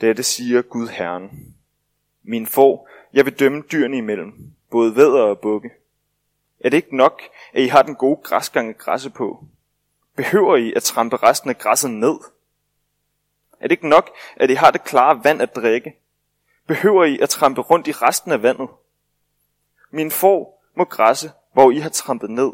Dette 0.00 0.22
siger 0.22 0.62
Gud 0.62 0.88
Herren. 0.88 1.54
Min 2.22 2.46
får, 2.46 2.88
jeg 3.12 3.24
vil 3.24 3.38
dømme 3.38 3.62
dyrene 3.72 3.96
imellem, 3.96 4.52
både 4.70 4.96
vædder 4.96 5.22
og 5.22 5.40
bukke. 5.40 5.70
Er 6.60 6.70
det 6.70 6.76
ikke 6.76 6.96
nok, 6.96 7.22
at 7.52 7.62
I 7.62 7.66
har 7.66 7.82
den 7.82 7.94
gode 7.94 8.20
græsgange 8.22 8.74
græsse 8.74 9.10
på? 9.10 9.44
Behøver 10.16 10.56
I 10.56 10.72
at 10.72 10.82
trampe 10.82 11.16
resten 11.16 11.50
af 11.50 11.58
græsset 11.58 11.90
ned? 11.90 12.18
Er 13.60 13.62
det 13.62 13.70
ikke 13.70 13.88
nok, 13.88 14.10
at 14.36 14.50
I 14.50 14.54
har 14.54 14.70
det 14.70 14.84
klare 14.84 15.24
vand 15.24 15.42
at 15.42 15.56
drikke? 15.56 15.96
Behøver 16.66 17.04
I 17.04 17.18
at 17.18 17.28
trampe 17.28 17.60
rundt 17.60 17.88
i 17.88 17.92
resten 17.92 18.32
af 18.32 18.42
vandet? 18.42 18.68
Min 19.90 20.10
får 20.10 20.64
må 20.74 20.84
græsse, 20.84 21.32
hvor 21.52 21.70
I 21.70 21.78
har 21.78 21.90
trampet 21.90 22.30
ned, 22.30 22.52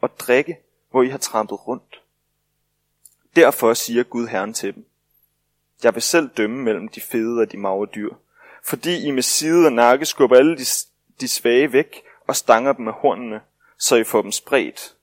og 0.00 0.18
drikke, 0.18 0.58
hvor 0.90 1.02
I 1.02 1.08
har 1.08 1.18
trampet 1.18 1.66
rundt. 1.66 2.02
Derfor 3.36 3.74
siger 3.74 4.02
Gud 4.02 4.26
Herren 4.26 4.54
til 4.54 4.74
dem. 4.74 4.86
Jeg 5.82 5.94
vil 5.94 6.02
selv 6.02 6.28
dømme 6.28 6.62
mellem 6.62 6.88
de 6.88 7.00
fede 7.00 7.40
og 7.40 7.52
de 7.52 7.56
magre 7.56 7.86
dyr, 7.94 8.14
fordi 8.64 9.06
I 9.06 9.10
med 9.10 9.22
side 9.22 9.66
og 9.66 9.72
nakke 9.72 10.06
skubber 10.06 10.36
alle 10.36 10.56
de, 10.56 10.64
de 11.20 11.28
svage 11.28 11.72
væk 11.72 12.02
og 12.26 12.36
stanger 12.36 12.72
dem 12.72 12.84
med 12.84 12.92
hornene, 12.92 13.40
så 13.78 13.96
I 13.96 14.04
får 14.04 14.22
dem 14.22 14.32
spredt. 14.32 14.96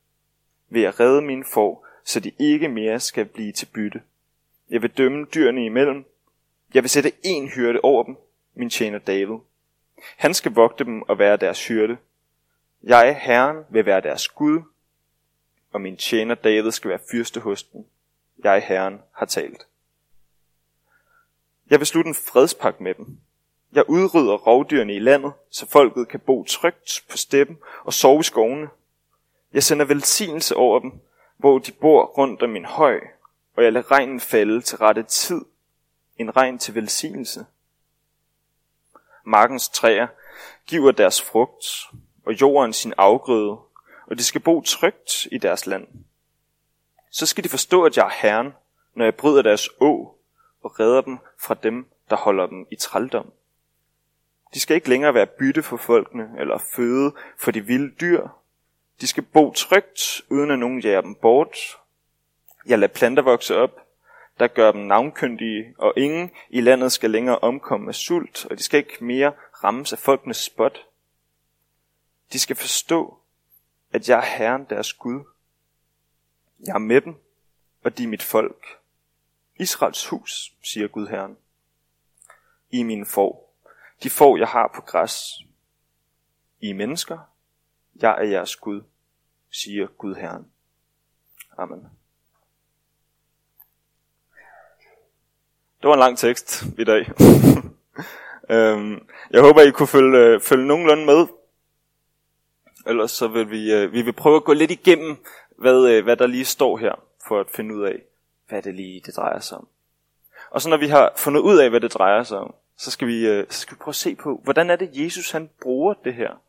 Vil 0.70 0.82
at 0.82 1.00
redde 1.00 1.22
mine 1.22 1.46
får, 1.54 1.88
så 2.04 2.20
de 2.20 2.32
ikke 2.40 2.68
mere 2.68 3.00
skal 3.00 3.25
blive 3.25 3.52
til 3.52 3.66
bytte. 3.66 4.02
Jeg 4.70 4.82
vil 4.82 4.98
dømme 4.98 5.25
dyrene 5.25 5.66
imellem. 5.66 6.06
Jeg 6.74 6.84
vil 6.84 6.90
sætte 6.90 7.12
en 7.24 7.48
hyrde 7.48 7.80
over 7.84 8.04
dem, 8.04 8.16
min 8.54 8.70
tjener 8.70 9.00
David. 9.00 9.38
Han 10.18 10.34
skal 10.34 10.52
vogte 10.52 10.84
dem 10.84 11.02
og 11.02 11.20
være 11.20 11.38
deres 11.38 11.68
hyrde. 11.68 11.98
Jeg, 12.84 13.20
Herren, 13.22 13.58
vil 13.70 13.86
være 13.86 14.02
deres 14.02 14.28
Gud, 14.28 14.62
og 15.74 15.82
min 15.82 15.98
tjener 15.98 16.36
David 16.36 16.72
skal 16.72 16.90
være 16.90 17.00
fyrste 17.12 17.40
hos 17.40 17.63
dem. 17.63 17.86
Jeg, 18.44 18.64
Herren, 18.68 19.02
har 19.16 19.26
talt. 19.26 19.68
Jeg 21.70 21.80
vil 21.80 21.88
slutte 21.88 22.08
en 22.08 22.16
fredspagt 22.16 22.82
med 22.82 22.94
dem. 22.94 23.20
Jeg 23.74 23.90
udrydder 23.90 24.38
rovdyrene 24.38 24.96
i 24.96 25.00
landet, 25.00 25.34
så 25.50 25.68
folket 25.68 26.08
kan 26.08 26.20
bo 26.20 26.44
trygt 26.44 27.04
på 27.10 27.18
steppen 27.18 27.58
og 27.84 27.94
sove 27.94 28.20
i 28.20 28.24
skovene. 28.24 28.70
Jeg 29.54 29.64
sender 29.64 29.86
velsignelse 29.86 30.56
over 30.56 30.80
dem, 30.80 30.92
hvor 31.38 31.60
de 31.60 31.72
bor 31.72 32.06
rundt 32.06 32.42
om 32.44 32.50
min 32.50 32.66
høj, 32.66 33.00
og 33.56 33.64
jeg 33.64 33.74
lader 33.74 33.92
regnen 33.92 34.20
falde 34.20 34.62
til 34.62 34.78
rette 34.78 35.04
tid, 35.04 35.42
en 36.18 36.38
regn 36.38 36.60
til 36.60 36.76
velsignelse. 36.76 37.46
Markens 39.26 39.70
træer 39.70 40.08
giver 40.68 40.92
deres 40.92 41.22
frugt, 41.22 41.66
og 42.26 42.42
jorden 42.42 42.74
sin 42.74 42.94
afgrøde, 42.98 43.58
og 44.08 44.18
de 44.18 44.24
skal 44.24 44.42
bo 44.42 44.62
trygt 44.62 45.28
i 45.32 45.38
deres 45.38 45.66
land. 45.66 45.88
Så 47.13 47.25
skal 47.25 47.43
de 47.43 47.50
forstå, 47.50 47.84
at 47.84 47.98
jeg 47.98 48.05
er 48.05 48.22
Herren, 48.22 48.53
når 48.96 49.05
jeg 49.05 49.15
bryder 49.15 49.41
deres 49.41 49.70
å 49.79 50.17
og 50.63 50.79
redder 50.79 51.01
dem 51.01 51.17
fra 51.39 51.53
dem, 51.53 51.86
der 52.10 52.15
holder 52.15 52.48
dem 52.48 52.67
i 52.72 52.75
trældom. 52.75 53.32
De 54.53 54.60
skal 54.60 54.75
ikke 54.75 54.89
længere 54.89 55.13
være 55.13 55.27
bytte 55.27 55.63
for 55.63 55.77
folkene 55.77 56.29
eller 56.39 56.58
føde 56.75 57.13
for 57.39 57.51
de 57.51 57.65
vilde 57.65 57.96
dyr. 58.01 58.27
De 59.01 59.08
skal 59.08 59.24
bo 59.24 59.53
trygt, 59.53 60.22
uden 60.29 60.51
at 60.51 60.60
nogen 60.60 60.79
jager 60.79 61.01
dem 61.01 61.15
bort. 61.15 61.58
Jeg 62.65 62.79
lader 62.79 62.93
planter 62.93 63.24
vokse 63.24 63.55
op, 63.55 63.79
der 64.39 64.48
gør 64.48 64.72
dem 64.72 64.82
navnkyndige, 64.82 65.75
og 65.77 65.93
ingen 65.98 66.32
i 66.50 66.62
landet 66.62 66.91
skal 66.91 67.12
længere 67.12 67.39
omkomme 67.39 67.89
af 67.89 67.96
sult, 67.96 68.46
og 68.46 68.58
de 68.58 68.63
skal 68.63 68.77
ikke 68.77 69.03
mere 69.03 69.34
rammes 69.63 69.93
af 69.93 70.00
folkenes 70.00 70.38
spot. 70.38 70.86
De 72.34 72.39
skal 72.39 72.55
forstå, 72.55 73.17
at 73.91 74.10
jeg 74.10 74.17
er 74.17 74.38
Herren 74.38 74.65
deres 74.70 74.93
Gud. 74.93 75.24
Jeg 76.63 76.74
er 76.74 76.77
med 76.77 77.01
dem, 77.01 77.15
og 77.84 77.98
de 77.98 78.03
er 78.03 78.08
mit 78.08 78.24
folk. 78.24 78.65
Israels 79.60 80.08
hus, 80.08 80.53
siger 80.63 80.88
Gud 80.88 81.08
Herren. 81.08 81.38
I 82.70 82.84
mine 82.84 83.05
får. 83.05 83.55
De 84.03 84.10
får, 84.10 84.38
jeg 84.38 84.48
har 84.48 84.72
på 84.75 84.82
græs. 84.82 85.39
I 86.60 86.70
er 86.70 86.74
mennesker. 86.74 87.20
Jeg 87.96 88.12
er 88.12 88.24
jeres 88.24 88.55
Gud, 88.55 88.82
siger 89.51 89.88
Gud 89.88 90.15
Herren. 90.15 90.51
Amen. 91.58 91.79
Det 95.82 95.88
var 95.88 95.93
en 95.93 96.00
lang 96.00 96.17
tekst 96.17 96.63
i 96.77 96.84
dag. 96.84 97.01
øhm, 98.55 99.08
jeg 99.32 99.41
håber, 99.41 99.62
I 99.62 99.72
kunne 99.72 99.88
følge, 99.88 100.17
øh, 100.17 100.41
følge 100.41 100.67
nogenlunde 100.67 101.05
med. 101.05 101.27
Ellers 102.86 103.12
så 103.12 103.27
vil 103.27 103.50
vi, 103.50 103.74
øh, 103.74 103.91
vi 103.91 104.01
vil 104.01 104.13
prøve 104.13 104.36
at 104.36 104.43
gå 104.43 104.53
lidt 104.53 104.72
igennem, 104.72 105.17
hvad, 105.63 105.88
øh, 105.89 106.03
hvad 106.03 106.17
der 106.17 106.27
lige 106.27 106.46
står 106.46 106.77
her, 106.77 106.96
for 107.27 107.39
at 107.39 107.50
finde 107.50 107.75
ud 107.75 107.84
af, 107.84 108.03
hvad 108.48 108.62
det 108.62 108.75
lige 108.75 109.01
det 109.05 109.15
drejer 109.15 109.39
sig 109.39 109.58
om. 109.58 109.67
Og 110.50 110.62
så 110.62 110.70
når 110.70 110.77
vi 110.77 110.88
har 110.88 111.13
fundet 111.15 111.41
ud 111.41 111.58
af, 111.58 111.70
hvad 111.70 111.82
det 111.82 111.93
drejer 111.93 112.24
sig 112.24 112.38
om, 112.38 112.55
så 112.77 112.91
skal 112.91 113.08
vi, 113.08 113.27
øh, 113.27 113.46
så 113.50 113.60
skal 113.60 113.75
vi 113.75 113.79
prøve 113.79 113.91
at 113.91 113.96
se 113.96 114.15
på, 114.15 114.41
hvordan 114.43 114.70
er 114.70 114.75
det, 114.75 114.89
Jesus 114.93 115.32
han 115.32 115.50
bruger 115.62 115.93
det 115.93 116.13
her, 116.13 116.41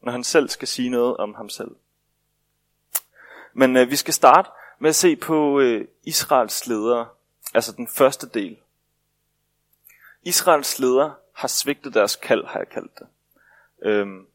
når 0.00 0.12
han 0.12 0.24
selv 0.24 0.48
skal 0.48 0.68
sige 0.68 0.90
noget 0.90 1.16
om 1.16 1.34
ham 1.34 1.48
selv. 1.48 1.70
Men 3.52 3.76
øh, 3.76 3.90
vi 3.90 3.96
skal 3.96 4.14
starte 4.14 4.50
med 4.78 4.88
at 4.88 4.94
se 4.94 5.16
på 5.16 5.60
øh, 5.60 5.88
Israels 6.04 6.66
ledere, 6.66 7.08
altså 7.54 7.72
den 7.72 7.88
første 7.88 8.28
del. 8.28 8.58
Israels 10.22 10.78
ledere 10.78 11.14
har 11.32 11.48
svigtet 11.48 11.94
deres 11.94 12.16
kald, 12.16 12.44
har 12.46 12.58
jeg 12.58 12.68
kaldt 12.68 12.98
det. 12.98 13.06
Øhm, 13.82 14.26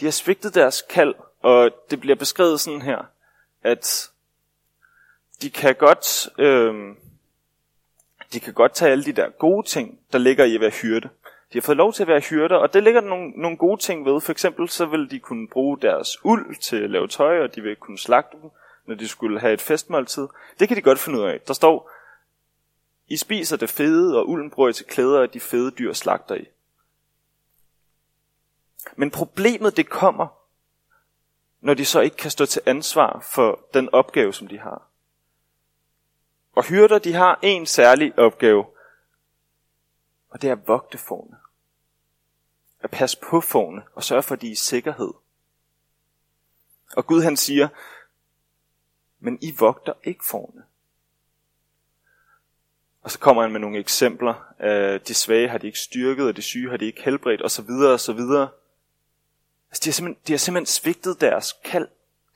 de 0.00 0.04
har 0.04 0.12
svigtet 0.12 0.54
deres 0.54 0.82
kald, 0.82 1.14
og 1.44 1.70
det 1.90 2.00
bliver 2.00 2.16
beskrevet 2.16 2.60
sådan 2.60 2.82
her, 2.82 2.98
at 3.62 4.10
de 5.42 5.50
kan 5.50 5.74
godt, 5.74 6.28
øh, 6.38 6.94
de 8.32 8.40
kan 8.40 8.54
godt 8.54 8.74
tage 8.74 8.92
alle 8.92 9.04
de 9.04 9.12
der 9.12 9.30
gode 9.30 9.66
ting, 9.66 10.00
der 10.12 10.18
ligger 10.18 10.44
i 10.44 10.54
at 10.54 10.60
være 10.60 10.70
hyrde. 10.70 11.08
De 11.52 11.58
har 11.58 11.60
fået 11.60 11.76
lov 11.76 11.92
til 11.92 12.02
at 12.02 12.08
være 12.08 12.20
hyrder, 12.20 12.56
og 12.56 12.74
det 12.74 12.82
ligger 12.82 13.00
der 13.00 13.08
nogle, 13.08 13.30
nogle 13.30 13.56
gode 13.56 13.80
ting 13.80 14.04
ved. 14.04 14.20
For 14.20 14.32
eksempel 14.32 14.68
så 14.68 14.86
vil 14.86 15.10
de 15.10 15.18
kunne 15.18 15.48
bruge 15.48 15.78
deres 15.80 16.24
uld 16.24 16.56
til 16.56 16.76
at 16.76 16.90
lave 16.90 17.08
tøj, 17.08 17.40
og 17.40 17.54
de 17.54 17.60
vil 17.60 17.76
kunne 17.76 17.98
slagte 17.98 18.36
dem, 18.42 18.50
når 18.86 18.94
de 18.94 19.08
skulle 19.08 19.40
have 19.40 19.52
et 19.52 19.60
festmåltid. 19.60 20.28
Det 20.60 20.68
kan 20.68 20.76
de 20.76 20.82
godt 20.82 20.98
finde 20.98 21.18
ud 21.18 21.24
af. 21.24 21.40
Der 21.40 21.54
står, 21.54 21.90
I 23.08 23.16
spiser 23.16 23.56
det 23.56 23.70
fede, 23.70 24.18
og 24.18 24.28
ulden 24.28 24.50
bruger 24.50 24.68
I 24.68 24.72
til 24.72 24.86
klæder, 24.86 25.20
og 25.20 25.34
de 25.34 25.40
fede 25.40 25.70
dyr 25.70 25.92
slagter 25.92 26.34
I. 26.34 26.46
Men 28.96 29.10
problemet 29.10 29.76
det 29.76 29.88
kommer, 29.88 30.43
når 31.64 31.74
de 31.74 31.84
så 31.84 32.00
ikke 32.00 32.16
kan 32.16 32.30
stå 32.30 32.46
til 32.46 32.62
ansvar 32.66 33.20
for 33.20 33.60
den 33.74 33.88
opgave, 33.94 34.32
som 34.32 34.48
de 34.48 34.58
har. 34.58 34.82
Og 36.52 36.64
hyrder, 36.64 36.98
de 36.98 37.12
har 37.12 37.38
en 37.42 37.66
særlig 37.66 38.18
opgave, 38.18 38.66
og 40.28 40.42
det 40.42 40.48
er 40.48 40.52
at 40.52 40.68
vogte 40.68 40.98
forne. 40.98 41.36
At 42.80 42.90
passe 42.90 43.18
på 43.30 43.40
forne 43.40 43.82
og 43.94 44.04
sørge 44.04 44.22
for, 44.22 44.34
at 44.34 44.40
de 44.40 44.46
er 44.46 44.52
i 44.52 44.54
sikkerhed. 44.54 45.12
Og 46.96 47.06
Gud 47.06 47.22
han 47.22 47.36
siger, 47.36 47.68
men 49.18 49.38
I 49.42 49.54
vogter 49.58 49.92
ikke 50.02 50.24
forne. 50.30 50.62
Og 53.02 53.10
så 53.10 53.18
kommer 53.18 53.42
han 53.42 53.52
med 53.52 53.60
nogle 53.60 53.78
eksempler. 53.78 54.54
Øh, 54.60 55.00
de 55.08 55.14
svage 55.14 55.48
har 55.48 55.58
de 55.58 55.66
ikke 55.66 55.78
styrket, 55.78 56.26
og 56.26 56.36
de 56.36 56.42
syge 56.42 56.70
har 56.70 56.76
de 56.76 56.86
ikke 56.86 57.02
helbredt, 57.02 57.44
osv. 57.44 57.70
osv. 57.70 58.20
Altså, 59.74 59.84
de, 59.84 59.88
har 59.88 59.92
simpelthen, 59.92 60.22
de 60.26 60.32
har 60.32 60.38
simpelthen 60.38 60.66
svigtet 60.66 61.20
deres 61.20 61.52
kald, 61.64 61.88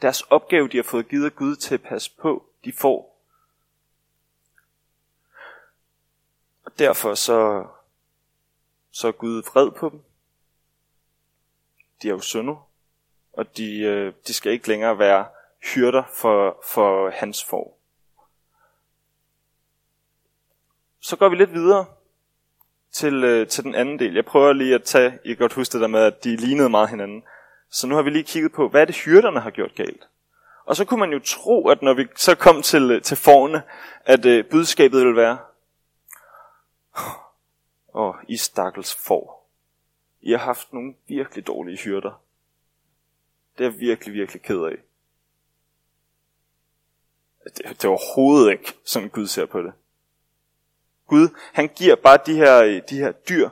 deres 0.03 0.23
opgave, 0.23 0.69
de 0.69 0.77
har 0.77 0.83
fået 0.83 1.09
givet 1.09 1.25
af 1.25 1.35
Gud 1.35 1.57
til 1.57 1.75
at 1.75 1.83
passe 1.83 2.11
på, 2.17 2.47
de 2.65 2.73
får. 2.73 3.23
Og 6.65 6.79
derfor 6.79 7.15
så, 7.15 7.67
så 8.91 9.09
er 9.09 9.13
Gud 9.13 9.43
vred 9.43 9.71
på 9.71 9.89
dem. 9.89 10.03
De 12.03 12.09
er 12.09 12.13
jo 12.13 12.21
syndet, 12.21 12.57
og 13.33 13.57
de, 13.57 13.79
øh, 13.79 14.13
de 14.27 14.35
skal 14.35 14.53
ikke 14.53 14.69
længere 14.69 14.99
være 14.99 15.29
hyrder 15.75 16.03
for, 16.15 16.63
for 16.65 17.11
hans 17.11 17.45
får. 17.45 17.79
Så 21.01 21.17
går 21.17 21.29
vi 21.29 21.37
lidt 21.37 21.53
videre 21.53 21.87
til, 22.93 23.25
øh, 23.25 23.47
til 23.47 23.65
den 23.65 23.75
anden 23.75 23.99
del. 23.99 24.15
Jeg 24.15 24.25
prøver 24.25 24.53
lige 24.53 24.75
at 24.75 24.83
tage, 24.83 25.19
I 25.25 25.29
kan 25.29 25.37
godt 25.37 25.53
huske 25.53 25.73
det 25.73 25.81
der 25.81 25.87
med, 25.87 26.01
at 26.01 26.25
de 26.25 26.37
lignede 26.37 26.69
meget 26.69 26.89
hinanden. 26.89 27.23
Så 27.71 27.87
nu 27.87 27.95
har 27.95 28.03
vi 28.03 28.11
lige 28.11 28.25
kigget 28.25 28.53
på, 28.53 28.69
hvad 28.69 28.81
er 28.81 28.85
det 28.85 28.97
hyrderne 28.97 29.41
har 29.41 29.51
gjort 29.51 29.75
galt? 29.75 30.09
Og 30.65 30.77
så 30.77 30.85
kunne 30.85 31.01
man 31.01 31.13
jo 31.13 31.21
tro, 31.25 31.69
at 31.69 31.83
når 31.83 31.95
vi 31.95 32.07
så 32.17 32.35
kom 32.35 32.63
til, 32.63 32.91
øh, 32.91 33.03
til 33.03 33.17
forne, 33.17 33.63
at 34.05 34.27
øh, 34.27 34.45
budskabet 34.51 35.01
ville 35.01 35.17
være, 35.17 35.39
åh, 37.95 38.09
oh, 38.09 38.15
I 38.29 38.37
stakkels 38.37 38.95
for. 39.07 39.39
I 40.21 40.31
har 40.31 40.39
haft 40.39 40.73
nogle 40.73 40.95
virkelig 41.09 41.47
dårlige 41.47 41.79
hyrder. 41.79 42.23
Det 43.59 43.67
er 43.67 43.71
jeg 43.71 43.81
virkelig, 43.81 44.15
virkelig 44.15 44.43
ked 44.43 44.61
af. 44.61 44.77
Det, 47.45 47.65
det 47.69 47.85
er 47.85 47.89
overhovedet 47.89 48.53
ikke 48.53 48.75
som 48.85 49.11
Gud 49.11 49.27
ser 49.27 49.47
på 49.47 49.63
det. 49.63 49.73
Gud, 51.09 51.29
han 51.53 51.69
giver 51.69 51.97
bare 51.97 52.19
de 52.27 52.35
her, 52.35 52.81
de 52.81 52.97
her 52.97 53.13
dyr 53.13 53.49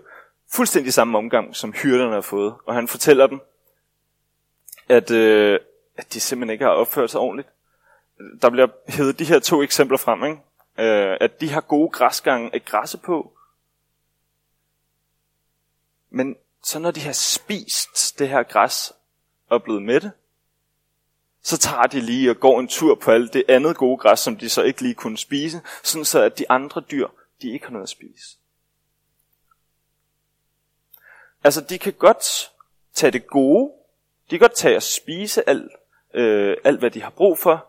fuldstændig 0.53 0.93
samme 0.93 1.19
omgang, 1.19 1.57
som 1.57 1.73
hyrderne 1.73 2.15
har 2.15 2.21
fået. 2.21 2.55
Og 2.67 2.75
han 2.75 2.89
fortæller 2.89 3.27
dem, 3.27 3.41
at, 4.89 5.11
øh, 5.11 5.61
at 5.97 6.13
de 6.13 6.21
simpelthen 6.21 6.53
ikke 6.53 6.65
har 6.65 6.73
opført 6.73 7.11
sig 7.11 7.21
ordentligt. 7.21 7.49
Der 8.43 8.51
bliver 8.51 8.67
hævet 8.89 9.19
de 9.19 9.25
her 9.25 9.39
to 9.39 9.63
eksempler 9.63 9.99
frem, 9.99 10.25
ikke? 10.25 10.39
Øh, 10.79 11.17
at 11.21 11.41
de 11.41 11.51
har 11.51 11.61
gode 11.61 11.91
græsgange 11.91 12.55
at 12.55 12.65
græsse 12.65 12.99
på. 12.99 13.33
Men 16.11 16.37
så 16.63 16.79
når 16.79 16.91
de 16.91 17.01
har 17.01 17.13
spist 17.13 18.19
det 18.19 18.29
her 18.29 18.43
græs 18.43 18.93
og 19.49 19.55
er 19.55 19.59
blevet 19.59 19.83
mætte, 19.83 20.13
så 21.43 21.59
tager 21.59 21.83
de 21.83 22.01
lige 22.01 22.31
og 22.31 22.37
går 22.37 22.61
en 22.61 22.69
tur 22.69 22.95
på 22.95 23.11
alt 23.11 23.33
det 23.33 23.45
andet 23.49 23.77
gode 23.77 23.99
græs, 23.99 24.21
som 24.21 24.37
de 24.37 24.49
så 24.49 24.63
ikke 24.63 24.83
lige 24.83 24.95
kunne 24.95 25.19
spise, 25.19 25.61
sådan 25.83 26.05
så 26.05 26.23
at 26.23 26.39
de 26.39 26.51
andre 26.51 26.83
dyr, 26.91 27.09
de 27.43 27.53
ikke 27.53 27.65
har 27.65 27.73
noget 27.73 27.83
at 27.83 27.89
spise. 27.89 28.37
Altså, 31.45 31.61
de 31.61 31.79
kan 31.79 31.93
godt 31.93 32.53
tage 32.93 33.11
det 33.11 33.27
gode, 33.27 33.73
de 34.25 34.31
kan 34.31 34.39
godt 34.39 34.55
tage 34.55 34.77
og 34.77 34.83
spise 34.83 35.49
alt, 35.49 35.73
øh, 36.15 36.57
alt 36.65 36.79
hvad 36.79 36.91
de 36.91 37.03
har 37.03 37.11
brug 37.11 37.39
for, 37.39 37.67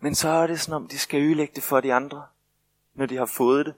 men 0.00 0.14
så 0.14 0.28
er 0.28 0.46
det 0.46 0.60
sådan, 0.60 0.74
om 0.74 0.88
de 0.88 0.98
skal 0.98 1.22
ødelægge 1.22 1.54
det 1.54 1.62
for 1.62 1.80
de 1.80 1.94
andre, 1.94 2.26
når 2.94 3.06
de 3.06 3.16
har 3.16 3.26
fået 3.26 3.66
det. 3.66 3.74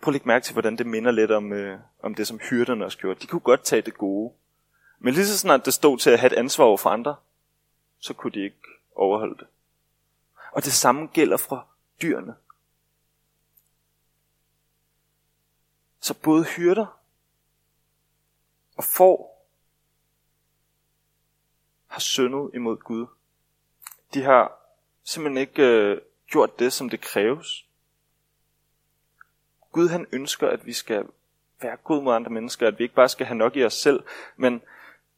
Prøv 0.00 0.10
at 0.10 0.12
lægge 0.12 0.28
mærke 0.28 0.44
til, 0.44 0.52
hvordan 0.52 0.78
det 0.78 0.86
minder 0.86 1.10
lidt 1.10 1.30
om, 1.30 1.52
øh, 1.52 1.78
om 2.02 2.14
det, 2.14 2.26
som 2.26 2.38
hyrderne 2.38 2.84
også 2.84 2.98
gjorde. 2.98 3.20
De 3.20 3.26
kunne 3.26 3.40
godt 3.40 3.64
tage 3.64 3.82
det 3.82 3.94
gode. 3.94 4.32
Men 4.98 5.14
lige 5.14 5.26
så 5.26 5.38
snart 5.38 5.64
det 5.64 5.74
stod 5.74 5.98
til 5.98 6.10
at 6.10 6.18
have 6.18 6.32
et 6.32 6.38
ansvar 6.38 6.64
over 6.64 6.76
for 6.76 6.90
andre, 6.90 7.16
så 7.98 8.14
kunne 8.14 8.32
de 8.32 8.44
ikke 8.44 8.66
overholde 8.94 9.38
det. 9.38 9.46
Og 10.52 10.64
det 10.64 10.72
samme 10.72 11.06
gælder 11.06 11.36
for 11.36 11.66
dyrene. 12.02 12.34
Så 16.00 16.14
både 16.14 16.44
hyrder 16.44 17.00
og 18.76 18.84
får 18.84 19.46
har 21.86 22.00
syndet 22.00 22.50
imod 22.54 22.76
Gud. 22.76 23.06
De 24.14 24.22
har 24.22 24.58
simpelthen 25.04 25.38
ikke 25.38 25.62
øh, 25.62 26.00
gjort 26.26 26.58
det, 26.58 26.72
som 26.72 26.90
det 26.90 27.00
kræves. 27.00 27.66
Gud 29.72 29.88
han 29.88 30.06
ønsker, 30.12 30.48
at 30.48 30.66
vi 30.66 30.72
skal 30.72 31.06
være 31.60 31.76
god 31.76 32.02
mod 32.02 32.14
andre 32.14 32.30
mennesker, 32.30 32.68
at 32.68 32.78
vi 32.78 32.84
ikke 32.84 32.94
bare 32.94 33.08
skal 33.08 33.26
have 33.26 33.36
nok 33.38 33.56
i 33.56 33.64
os 33.64 33.74
selv, 33.74 34.04
men 34.36 34.62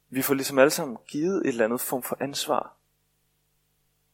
vi 0.08 0.22
får 0.22 0.34
ligesom 0.34 0.58
alle 0.58 0.70
sammen 0.70 0.98
givet 1.06 1.36
et 1.36 1.48
eller 1.48 1.64
andet 1.64 1.80
form 1.80 2.02
for 2.02 2.16
ansvar. 2.20 2.75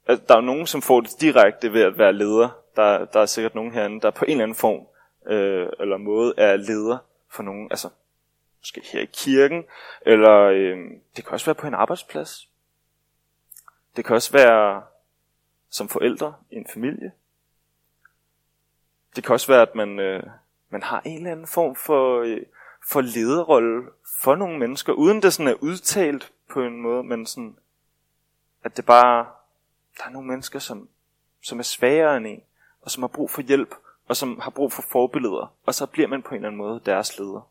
Altså, 0.06 0.24
der 0.28 0.34
er 0.34 0.38
jo 0.38 0.46
nogen, 0.46 0.66
som 0.66 0.82
får 0.82 1.00
det 1.00 1.20
direkte 1.20 1.72
ved 1.72 1.82
at 1.82 1.98
være 1.98 2.12
leder. 2.12 2.48
Der, 2.76 3.04
der 3.04 3.20
er 3.20 3.26
sikkert 3.26 3.54
nogen 3.54 3.72
herinde, 3.72 4.00
der 4.00 4.10
på 4.10 4.24
en 4.24 4.30
eller 4.30 4.44
anden 4.44 4.56
form 4.56 4.86
øh, 5.26 5.68
eller 5.80 5.96
måde 5.96 6.34
er 6.36 6.56
leder 6.56 6.98
for 7.30 7.42
nogen. 7.42 7.68
Altså, 7.70 7.88
måske 8.58 8.82
her 8.92 9.00
i 9.00 9.08
kirken, 9.12 9.64
eller 10.00 10.38
øh, 10.38 10.78
det 11.16 11.24
kan 11.24 11.32
også 11.32 11.46
være 11.46 11.54
på 11.54 11.66
en 11.66 11.74
arbejdsplads. 11.74 12.48
Det 13.96 14.04
kan 14.04 14.16
også 14.16 14.32
være 14.32 14.82
som 15.70 15.88
forældre 15.88 16.34
i 16.50 16.56
en 16.56 16.66
familie. 16.72 17.12
Det 19.16 19.24
kan 19.24 19.32
også 19.32 19.46
være, 19.46 19.62
at 19.62 19.74
man, 19.74 19.98
øh, 19.98 20.22
man 20.70 20.82
har 20.82 21.02
en 21.04 21.16
eller 21.16 21.32
anden 21.32 21.46
form 21.46 21.76
for, 21.76 22.20
øh, 22.20 22.40
for 22.88 23.00
lederrolle 23.00 23.82
for 24.22 24.34
nogle 24.34 24.58
mennesker, 24.58 24.92
uden 24.92 25.22
det 25.22 25.32
sådan 25.32 25.52
er 25.52 25.62
udtalt 25.62 26.32
på 26.50 26.62
en 26.62 26.82
måde, 26.82 27.02
men 27.02 27.26
sådan, 27.26 27.56
at 28.64 28.76
det 28.76 28.86
bare, 28.86 29.26
der 29.98 30.04
er 30.04 30.10
nogle 30.10 30.28
mennesker, 30.28 30.58
som, 30.58 30.88
som 31.42 31.58
er 31.58 31.62
svagere 31.62 32.16
end 32.16 32.26
en, 32.26 32.42
og 32.80 32.90
som 32.90 33.02
har 33.02 33.08
brug 33.08 33.30
for 33.30 33.42
hjælp, 33.42 33.74
og 34.08 34.16
som 34.16 34.40
har 34.40 34.50
brug 34.50 34.72
for 34.72 34.82
forbilleder, 34.82 35.54
og 35.66 35.74
så 35.74 35.86
bliver 35.86 36.08
man 36.08 36.22
på 36.22 36.28
en 36.28 36.34
eller 36.34 36.48
anden 36.48 36.58
måde 36.58 36.80
deres 36.86 37.18
leder. 37.18 37.50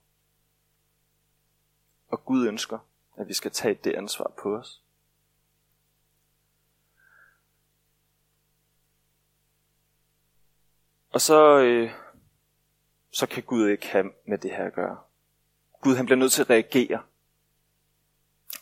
Og 2.07 2.25
Gud 2.25 2.47
ønsker, 2.47 2.79
at 3.17 3.27
vi 3.27 3.33
skal 3.33 3.51
tage 3.51 3.79
det 3.83 3.95
ansvar 3.95 4.31
på 4.37 4.55
os. 4.55 4.81
Og 11.11 11.21
så, 11.21 11.59
øh, 11.59 11.91
så 13.11 13.27
kan 13.27 13.43
Gud 13.43 13.67
ikke 13.67 13.87
have 13.87 14.11
med 14.25 14.37
det 14.37 14.51
her 14.51 14.65
at 14.65 14.73
gøre. 14.73 14.97
Gud 15.81 15.95
han 15.95 16.05
bliver 16.05 16.17
nødt 16.17 16.31
til 16.31 16.41
at 16.41 16.49
reagere. 16.49 17.03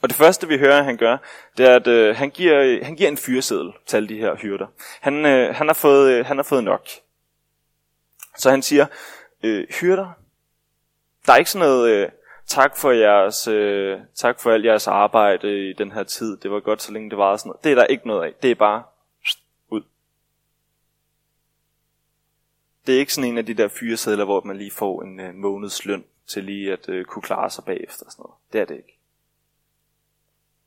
Og 0.02 0.10
det 0.10 0.18
første 0.18 0.48
vi 0.48 0.58
hører, 0.58 0.84
han 0.84 0.98
gør, 0.98 1.18
det 1.58 1.70
er, 1.70 1.76
at 1.76 1.88
øh, 1.88 2.16
han, 2.16 2.30
giver, 2.30 2.84
han 2.84 2.96
giver 2.96 3.10
en 3.10 3.18
fyreseddel 3.18 3.74
til 3.86 3.98
alle 3.98 4.10
de 4.10 4.18
her 4.18 4.36
hyrder. 4.36 4.68
Han, 5.02 5.26
øh, 5.26 5.56
han, 5.56 5.68
har, 5.68 5.74
fået, 5.74 6.12
øh, 6.12 6.26
han 6.26 6.38
har 6.38 6.44
fået 6.44 6.64
nok. 6.64 6.88
Så 8.38 8.50
han 8.50 8.62
siger, 8.62 8.86
øh, 9.44 9.68
hyrder, 9.82 10.12
der 11.26 11.34
er 11.34 11.38
ikke 11.38 11.52
sådan 11.52 11.68
noget, 11.68 11.92
øh, 11.92 12.10
tak 12.48 12.78
for 12.78 12.92
jeres, 12.92 13.48
øh, 13.48 14.00
tak 14.16 14.40
for 14.40 14.52
alt 14.52 14.66
jeres 14.66 14.88
arbejde 14.88 15.70
i 15.70 15.74
den 15.74 15.92
her 15.92 16.04
tid, 16.04 16.38
det 16.38 16.52
var 16.52 16.60
godt, 16.60 16.82
så 16.82 16.92
længe 16.92 17.10
det 17.10 17.18
varede 17.18 17.38
sådan 17.38 17.50
noget. 17.50 17.64
Det 17.64 17.72
er 17.72 17.76
der 17.76 17.86
ikke 17.86 18.08
noget 18.08 18.26
af, 18.26 18.34
det 18.42 18.52
er 18.52 18.56
bare 18.56 18.84
ud. 19.70 19.82
Det 22.88 22.96
er 22.96 23.00
ikke 23.00 23.14
sådan 23.14 23.30
en 23.30 23.38
af 23.38 23.46
de 23.46 23.54
der 23.54 23.68
fyresedler, 23.68 24.26
hvor 24.26 24.42
man 24.42 24.58
lige 24.58 24.72
får 24.72 25.04
en 25.04 25.20
øh, 25.20 25.36
måneds 25.36 25.86
løn 25.86 26.06
til 26.28 26.44
lige 26.44 26.74
at 26.74 26.90
øh, 26.90 27.06
kunne 27.06 27.22
klare 27.22 27.50
sig 27.50 27.64
bagefter. 27.64 28.06
Sådan 28.10 28.24
noget. 28.24 28.36
Det 28.54 28.62
er 28.62 28.66
det 28.66 28.76
ikke. 28.76 28.99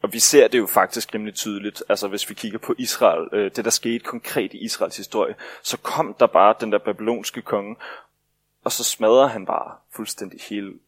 Og 0.03 0.12
vi 0.12 0.19
ser 0.19 0.49
det 0.49 0.59
jo 0.59 0.67
faktisk 0.67 1.15
rimelig 1.15 1.35
tydeligt, 1.35 1.83
altså 1.88 2.09
hvis 2.09 2.29
vi 2.29 2.35
kigger 2.35 2.59
på 2.59 2.75
Israel, 2.79 3.29
øh, 3.33 3.51
det 3.57 3.65
der 3.65 3.71
skete 3.71 4.05
konkret 4.05 4.55
i 4.55 4.59
Israels 4.59 4.97
historie, 4.97 5.35
så 5.62 5.79
kom 5.79 6.15
der 6.15 6.27
bare 6.27 6.55
den 6.61 6.73
der 6.73 6.79
babylonske 6.79 7.43
konge, 7.43 7.77
og 8.65 8.73
så 8.73 8.85
smadrer 8.85 9.27
han 9.27 9.47
bare 9.47 9.77
fuldstændig 9.91 10.41
hele 10.41 10.79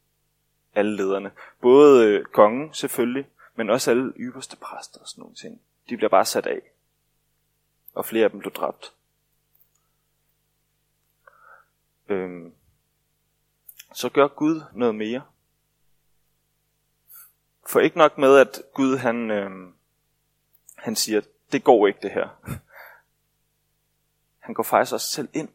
alle 0.74 0.96
lederne. 0.96 1.30
Både 1.60 2.06
øh, 2.06 2.24
kongen 2.24 2.74
selvfølgelig, 2.74 3.26
men 3.54 3.70
også 3.70 3.90
alle 3.90 4.12
ypperste 4.16 4.56
præster 4.56 5.00
og 5.00 5.08
sådan 5.08 5.22
nogle 5.22 5.34
ting. 5.34 5.60
De 5.88 5.96
bliver 5.96 6.10
bare 6.10 6.24
sat 6.24 6.46
af. 6.46 6.60
Og 7.94 8.04
flere 8.04 8.24
af 8.24 8.30
dem 8.30 8.40
blev 8.40 8.52
dræbt. 8.52 8.92
Øhm, 12.08 12.52
så 13.94 14.08
gør 14.08 14.28
Gud 14.28 14.62
noget 14.72 14.94
mere. 14.94 15.22
For 17.66 17.80
ikke 17.80 17.98
nok 17.98 18.18
med, 18.18 18.38
at 18.38 18.62
Gud 18.74 18.96
han, 18.96 19.30
øh, 19.30 19.50
han 20.76 20.96
siger, 20.96 21.20
det 21.52 21.64
går 21.64 21.86
ikke 21.86 21.98
det 22.02 22.10
her. 22.10 22.28
Han 24.38 24.54
går 24.54 24.62
faktisk 24.62 24.92
også 24.92 25.08
selv 25.08 25.28
ind. 25.32 25.48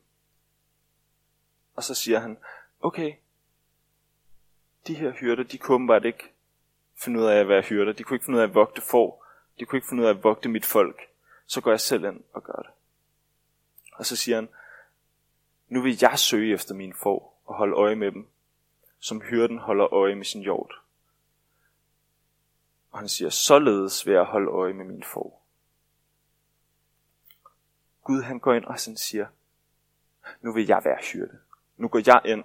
Og 1.76 1.84
så 1.84 1.96
siger 1.96 2.20
han, 2.20 2.38
okay, 2.80 3.14
de 4.88 4.94
her 4.94 5.12
hyrder, 5.12 5.44
de 5.44 5.58
kunne 5.58 5.88
bare 5.88 6.08
ikke 6.08 6.34
finde 6.96 7.20
ud 7.20 7.26
af 7.26 7.36
at 7.36 7.48
være 7.48 7.62
hyrder. 7.62 7.94
De 7.94 8.04
kunne 8.04 8.16
ikke 8.16 8.26
finde 8.26 8.38
ud 8.38 8.42
af 8.42 8.48
at 8.48 8.56
vogte 8.56 8.82
får. 8.82 9.26
De 9.60 9.66
kunne 9.66 9.78
ikke 9.78 9.88
finde 9.88 10.04
ud 10.04 10.08
af 10.08 10.14
at 10.14 10.24
vogte 10.24 10.50
mit 10.50 10.66
folk. 10.66 11.02
Så 11.46 11.62
går 11.62 11.72
jeg 11.72 11.80
selv 11.80 12.04
ind 12.04 12.24
og 12.34 12.44
gør 12.44 12.54
det. 12.54 12.72
Og 13.94 14.06
så 14.06 14.16
siger 14.16 14.36
han, 14.36 14.50
nu 15.68 15.82
vil 15.82 15.98
jeg 16.02 16.20
søge 16.20 16.54
efter 16.54 16.76
mine 16.76 16.94
får 16.94 17.42
og 17.46 17.56
holde 17.56 17.76
øje 17.76 17.96
med 17.96 18.12
dem, 18.12 18.28
som 19.00 19.22
hyrden 19.22 19.58
holder 19.58 19.94
øje 19.94 20.16
med 20.16 20.26
sin 20.26 20.42
hjort. 20.42 20.74
Og 22.92 23.00
han 23.00 23.10
siger, 23.10 23.30
således 23.30 24.06
vil 24.06 24.14
jeg 24.14 24.24
holde 24.24 24.52
øje 24.52 24.74
med 24.74 24.86
min 24.86 25.04
får. 25.04 25.46
Gud 28.04 28.22
han 28.22 28.40
går 28.40 28.54
ind 28.54 28.66
og 28.66 28.80
sådan 28.80 28.98
siger, 28.98 29.28
nu 30.42 30.54
vil 30.54 30.68
jeg 30.68 30.82
være 30.86 30.98
hyrde. 31.14 31.40
Nu 31.78 31.88
går 31.88 32.02
jeg 32.06 32.22
ind 32.26 32.44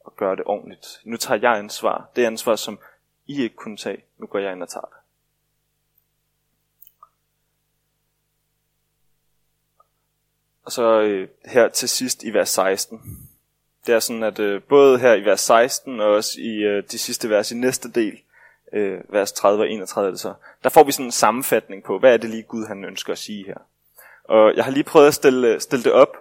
og 0.00 0.16
gør 0.16 0.34
det 0.34 0.44
ordentligt. 0.46 1.00
Nu 1.04 1.16
tager 1.16 1.40
jeg 1.42 1.58
ansvar. 1.58 2.10
Det 2.16 2.24
ansvar, 2.24 2.56
som 2.56 2.78
I 3.26 3.42
ikke 3.42 3.56
kunne 3.56 3.76
tage. 3.76 4.04
Nu 4.18 4.26
går 4.26 4.38
jeg 4.38 4.52
ind 4.52 4.62
og 4.62 4.68
tager 4.68 4.86
det. 4.86 4.98
Og 10.62 10.72
så 10.72 11.00
øh, 11.00 11.28
her 11.44 11.68
til 11.68 11.88
sidst 11.88 12.22
i 12.22 12.32
vers 12.32 12.48
16. 12.48 13.28
Det 13.86 13.94
er 13.94 14.00
sådan, 14.00 14.22
at 14.22 14.38
øh, 14.38 14.62
både 14.62 14.98
her 14.98 15.14
i 15.14 15.24
vers 15.24 15.40
16 15.40 16.00
og 16.00 16.06
også 16.06 16.40
i 16.40 16.56
øh, 16.56 16.82
de 16.90 16.98
sidste 16.98 17.30
vers 17.30 17.50
i 17.50 17.54
næste 17.54 17.92
del, 17.92 18.22
øh, 18.72 19.00
vers 19.08 19.32
30 19.32 19.62
og 19.62 19.70
31 19.70 20.12
det 20.12 20.20
så, 20.20 20.34
der 20.64 20.68
får 20.68 20.84
vi 20.84 20.92
sådan 20.92 21.06
en 21.06 21.12
sammenfatning 21.12 21.84
på, 21.84 21.98
hvad 21.98 22.12
er 22.12 22.16
det 22.16 22.30
lige 22.30 22.42
Gud 22.42 22.66
han 22.66 22.84
ønsker 22.84 23.12
at 23.12 23.18
sige 23.18 23.46
her. 23.46 23.58
Og 24.24 24.56
jeg 24.56 24.64
har 24.64 24.70
lige 24.70 24.84
prøvet 24.84 25.06
at 25.06 25.14
stille, 25.14 25.48
øh, 25.48 25.60
stille 25.60 25.84
det 25.84 25.92
op. 25.92 26.16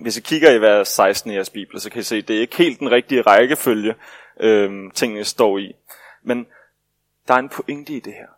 Hvis 0.00 0.16
I 0.16 0.20
kigger 0.20 0.50
i 0.50 0.60
vers 0.60 0.88
16 0.88 1.30
i 1.30 1.34
jeres 1.34 1.50
bibel, 1.50 1.80
så 1.80 1.90
kan 1.90 2.00
I 2.00 2.02
se, 2.02 2.16
at 2.16 2.28
det 2.28 2.36
er 2.36 2.40
ikke 2.40 2.56
helt 2.56 2.80
den 2.80 2.90
rigtige 2.90 3.22
rækkefølge, 3.22 3.94
øh, 4.40 4.92
tingene 4.92 5.24
står 5.24 5.58
i. 5.58 5.72
Men 6.22 6.46
der 7.28 7.34
er 7.34 7.38
en 7.38 7.48
pointe 7.48 7.92
i 7.92 8.00
det 8.00 8.12
her. 8.12 8.28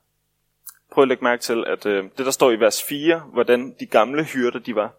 Prøv 0.92 1.02
at 1.02 1.08
lægge 1.08 1.24
mærke 1.24 1.42
til, 1.42 1.64
at 1.66 1.86
øh, 1.86 2.04
det 2.18 2.26
der 2.26 2.30
står 2.30 2.50
i 2.50 2.60
vers 2.60 2.82
4, 2.82 3.18
hvordan 3.18 3.74
de 3.80 3.86
gamle 3.86 4.24
hyrder 4.24 4.58
de 4.58 4.74
var, 4.74 4.94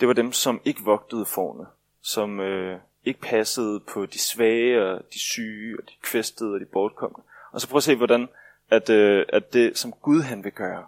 det 0.00 0.08
var 0.08 0.14
dem, 0.14 0.32
som 0.32 0.60
ikke 0.64 0.80
vogtede 0.84 1.26
forne, 1.26 1.66
som, 2.02 2.40
øh, 2.40 2.80
ikke 3.04 3.20
passede 3.20 3.80
på 3.80 4.06
de 4.06 4.18
svage 4.18 4.82
og 4.82 5.12
de 5.12 5.18
syge 5.18 5.78
og 5.78 5.88
de 5.88 5.94
kvæstede 6.02 6.54
og 6.54 6.60
de 6.60 6.64
bortkomne. 6.64 7.24
Og 7.52 7.60
så 7.60 7.68
prøv 7.68 7.76
at 7.76 7.82
se, 7.82 7.96
hvordan 7.96 8.28
at, 8.70 8.90
øh, 8.90 9.26
at 9.28 9.52
det, 9.52 9.78
som 9.78 9.92
Gud 9.92 10.20
han 10.20 10.44
vil 10.44 10.52
gøre, 10.52 10.86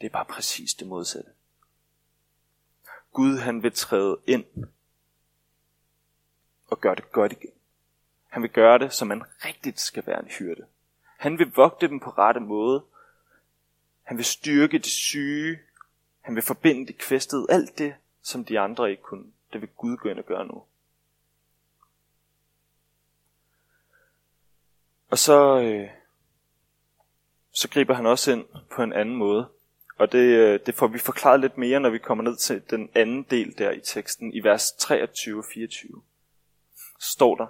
det 0.00 0.06
er 0.06 0.10
bare 0.10 0.24
præcis 0.24 0.74
det 0.74 0.86
modsatte. 0.86 1.30
Gud 3.12 3.38
han 3.38 3.62
vil 3.62 3.72
træde 3.72 4.18
ind 4.26 4.44
og 6.66 6.80
gøre 6.80 6.94
det 6.94 7.12
godt 7.12 7.32
igen. 7.32 7.52
Han 8.28 8.42
vil 8.42 8.50
gøre 8.50 8.78
det, 8.78 8.92
som 8.92 9.08
man 9.08 9.22
rigtigt 9.44 9.80
skal 9.80 10.06
være 10.06 10.22
en 10.22 10.28
hyrde. 10.28 10.66
Han 11.18 11.38
vil 11.38 11.52
vogte 11.54 11.88
dem 11.88 12.00
på 12.00 12.10
rette 12.10 12.40
måde. 12.40 12.84
Han 14.02 14.16
vil 14.16 14.24
styrke 14.24 14.78
de 14.78 14.90
syge. 14.90 15.58
Han 16.20 16.34
vil 16.34 16.42
forbinde 16.42 16.86
de 16.86 16.92
kvæstede. 16.92 17.46
Alt 17.48 17.78
det, 17.78 17.94
som 18.22 18.44
de 18.44 18.60
andre 18.60 18.90
ikke 18.90 19.02
kunne. 19.02 19.32
Det 19.56 19.62
vil 19.62 19.76
Gud 19.76 19.96
gå 19.96 20.08
ind 20.08 20.18
og 20.18 20.24
gøre 20.24 20.46
nu. 20.46 20.64
Og 25.10 25.18
så, 25.18 25.60
øh, 25.60 25.90
så 27.50 27.68
griber 27.68 27.94
han 27.94 28.06
også 28.06 28.32
ind 28.32 28.44
på 28.76 28.82
en 28.82 28.92
anden 28.92 29.16
måde. 29.16 29.48
Og 29.98 30.12
det, 30.12 30.18
øh, 30.18 30.60
det 30.66 30.74
får 30.74 30.86
vi 30.86 30.98
forklaret 30.98 31.40
lidt 31.40 31.58
mere, 31.58 31.80
når 31.80 31.90
vi 31.90 31.98
kommer 31.98 32.24
ned 32.24 32.36
til 32.36 32.70
den 32.70 32.90
anden 32.94 33.22
del 33.22 33.58
der 33.58 33.70
i 33.70 33.80
teksten, 33.80 34.32
i 34.34 34.40
vers 34.44 34.70
23-24. 34.70 36.02
Står 37.00 37.36
der, 37.36 37.46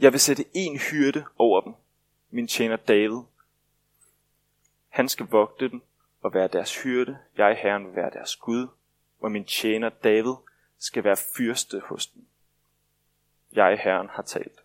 Jeg 0.00 0.12
vil 0.12 0.20
sætte 0.20 0.44
en 0.54 0.78
hyrde 0.78 1.24
over 1.38 1.60
dem, 1.60 1.74
min 2.30 2.46
tjener 2.46 2.76
David. 2.76 3.22
Han 4.88 5.08
skal 5.08 5.26
vogte 5.26 5.68
dem 5.68 5.82
og 6.20 6.34
være 6.34 6.48
deres 6.48 6.82
hyrde. 6.82 7.18
Jeg, 7.36 7.58
Herren, 7.62 7.86
vil 7.86 7.96
være 7.96 8.10
deres 8.10 8.36
Gud, 8.36 8.68
og 9.20 9.32
min 9.32 9.44
tjener 9.44 9.88
David 9.88 10.34
skal 10.78 11.04
være 11.04 11.16
fyrste 11.36 11.80
hos 11.84 12.06
dem. 12.06 12.24
Jeg, 13.52 13.80
Herren, 13.84 14.08
har 14.10 14.22
talt. 14.22 14.60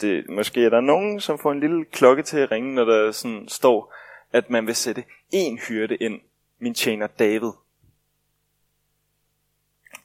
Det, 0.00 0.28
måske 0.28 0.64
er 0.64 0.70
der 0.70 0.80
nogen, 0.80 1.20
som 1.20 1.38
får 1.38 1.52
en 1.52 1.60
lille 1.60 1.84
klokke 1.84 2.22
til 2.22 2.38
at 2.38 2.50
ringe, 2.50 2.74
når 2.74 2.84
der 2.84 3.12
sådan 3.12 3.48
står, 3.48 3.94
at 4.32 4.50
man 4.50 4.66
vil 4.66 4.74
sætte 4.74 5.04
en 5.30 5.58
hyrde 5.58 5.96
ind, 5.96 6.20
min 6.58 6.74
tjener 6.74 7.06
David. 7.06 7.52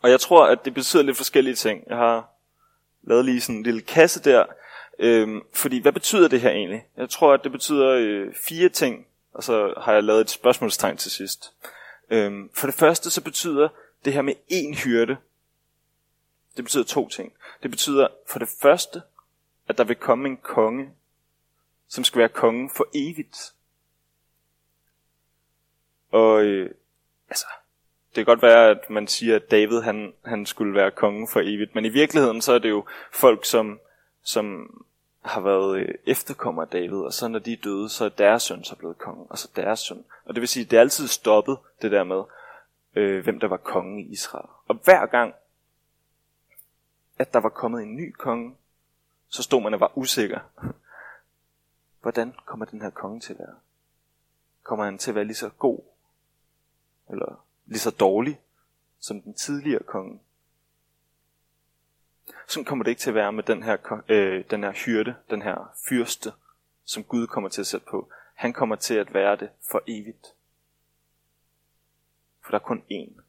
Og 0.02 0.10
jeg 0.10 0.20
tror, 0.20 0.46
at 0.46 0.66
det 0.66 0.74
betyder 0.74 1.04
lidt 1.04 1.18
forskellige 1.18 1.56
ting. 1.56 1.84
Jeg 1.88 1.98
har 1.98 2.30
lavet 3.02 3.26
lige 3.26 3.42
sådan 3.42 3.56
en 3.56 3.64
lille 3.64 3.82
kasse 3.82 4.24
der. 4.24 4.46
Øhm, 5.00 5.42
fordi 5.54 5.80
hvad 5.80 5.92
betyder 5.92 6.28
det 6.28 6.42
her 6.42 6.50
egentlig? 6.50 6.86
Jeg 6.98 7.10
tror, 7.10 7.34
at 7.34 7.44
det 7.44 7.52
betyder 7.52 7.90
øh, 7.90 8.34
fire 8.34 8.70
ting, 8.70 9.08
og 9.34 9.44
så 9.44 9.74
har 9.78 9.94
jeg 9.94 10.04
lavet 10.04 10.22
et 10.22 10.30
spørgsmålstegn 10.30 10.98
til 10.98 11.12
sidst. 11.12 11.54
Øhm, 12.10 12.50
for 12.54 12.68
det 12.68 12.76
første 12.76 13.10
så 13.12 13.24
betyder 13.24 13.70
det 14.06 14.14
her 14.14 14.22
med 14.22 14.34
en 14.48 14.74
hyrde, 14.74 15.18
det 16.58 16.66
betyder 16.66 16.84
to 16.84 17.10
ting. 17.10 17.34
Det 17.64 17.72
betyder 17.72 18.08
for 18.28 18.40
det 18.40 18.50
første, 18.62 19.02
at 19.68 19.78
der 19.78 19.84
vil 19.84 19.96
komme 19.96 20.30
en 20.30 20.38
konge, 20.38 20.92
som 21.88 22.04
skal 22.04 22.20
være 22.20 22.30
kongen 22.30 22.70
for 22.70 22.88
evigt. 22.94 23.54
Og 26.12 26.44
øh, 26.44 26.72
altså, 27.30 27.46
det 28.10 28.16
kan 28.16 28.26
godt 28.26 28.42
være, 28.42 28.70
at 28.70 28.90
man 28.90 29.08
siger, 29.08 29.36
at 29.36 29.52
David 29.52 29.82
han, 29.82 30.14
han 30.26 30.46
skulle 30.46 30.74
være 30.74 30.92
kongen 30.92 31.28
for 31.28 31.40
evigt, 31.40 31.76
men 31.76 31.86
i 31.86 31.90
virkeligheden 31.90 32.42
så 32.42 32.54
er 32.54 32.60
det 32.60 32.70
jo 32.70 32.86
folk, 33.12 33.46
som, 33.46 33.80
som 34.24 34.70
har 35.28 35.42
været 35.42 35.78
øh, 35.80 35.96
efterkommer 36.06 36.62
af 36.62 36.68
David, 36.68 36.98
og 36.98 37.14
så 37.14 37.28
når 37.28 37.40
de 37.40 37.54
er 37.54 37.58
døde, 37.64 37.90
så 37.90 38.06
er 38.06 38.10
deres 38.10 38.44
søn 38.44 38.64
så 38.64 38.76
blevet 38.76 38.98
konge, 38.98 39.26
og 39.30 39.38
så 39.38 39.50
deres 39.56 39.80
søn. 39.80 40.06
Og 40.26 40.34
det 40.34 40.42
vil 40.42 40.48
sige, 40.48 40.64
at 40.64 40.72
det 40.72 40.78
er 40.78 40.82
altid 40.82 41.08
stoppet, 41.08 41.58
det 41.82 41.92
der 41.92 42.04
med, 42.04 42.24
øh, 42.96 43.24
hvem 43.24 43.40
der 43.40 43.48
var 43.48 43.58
konge 43.58 44.04
i 44.04 44.12
Israel. 44.12 44.50
Og 44.68 44.76
hver 44.84 45.06
gang, 45.06 45.34
at 47.20 47.34
der 47.34 47.40
var 47.40 47.50
kommet 47.50 47.84
en 47.84 47.96
ny 47.96 48.12
konge, 48.12 48.56
så 49.30 49.44
stod 49.44 49.62
man 49.62 49.74
og 49.74 49.80
var 49.80 49.98
usikker. 49.98 50.40
Hvordan 52.02 52.34
kommer 52.46 52.66
den 52.66 52.82
her 52.82 52.90
konge 52.90 53.20
til 53.20 53.34
at 53.34 53.40
være? 53.40 53.56
Kommer 54.64 54.86
han 54.86 54.98
til 54.98 55.12
at 55.12 55.16
være 55.16 55.26
lige 55.26 55.36
så 55.36 55.50
god? 55.50 55.80
Eller 57.10 57.46
lige 57.66 57.80
så 57.80 57.92
dårlig 57.92 58.40
som 59.00 59.22
den 59.22 59.34
tidligere 59.34 59.84
konge? 59.84 60.20
Sådan 62.48 62.66
kommer 62.66 62.84
det 62.84 62.92
ikke 62.92 63.00
til 63.00 63.10
at 63.10 63.16
være 63.16 63.34
med 63.34 63.44
den 63.44 63.64
her, 63.64 64.02
øh, 64.10 64.44
den 64.52 64.64
her 64.64 64.72
hyrde, 64.72 65.16
den 65.30 65.42
her 65.42 65.74
fyrste, 65.90 66.32
som 66.86 67.04
Gud 67.04 67.28
kommer 67.28 67.50
til 67.50 67.62
at 67.62 67.68
sætte 67.68 67.88
på. 67.90 68.10
Han 68.36 68.54
kommer 68.54 68.76
til 68.76 68.94
at 68.94 69.14
være 69.14 69.36
det 69.36 69.50
for 69.72 69.84
evigt. 69.88 70.28
For 72.44 72.52
der 72.52 72.60
er 72.60 72.64
kun 72.64 72.84
én. 72.92 73.22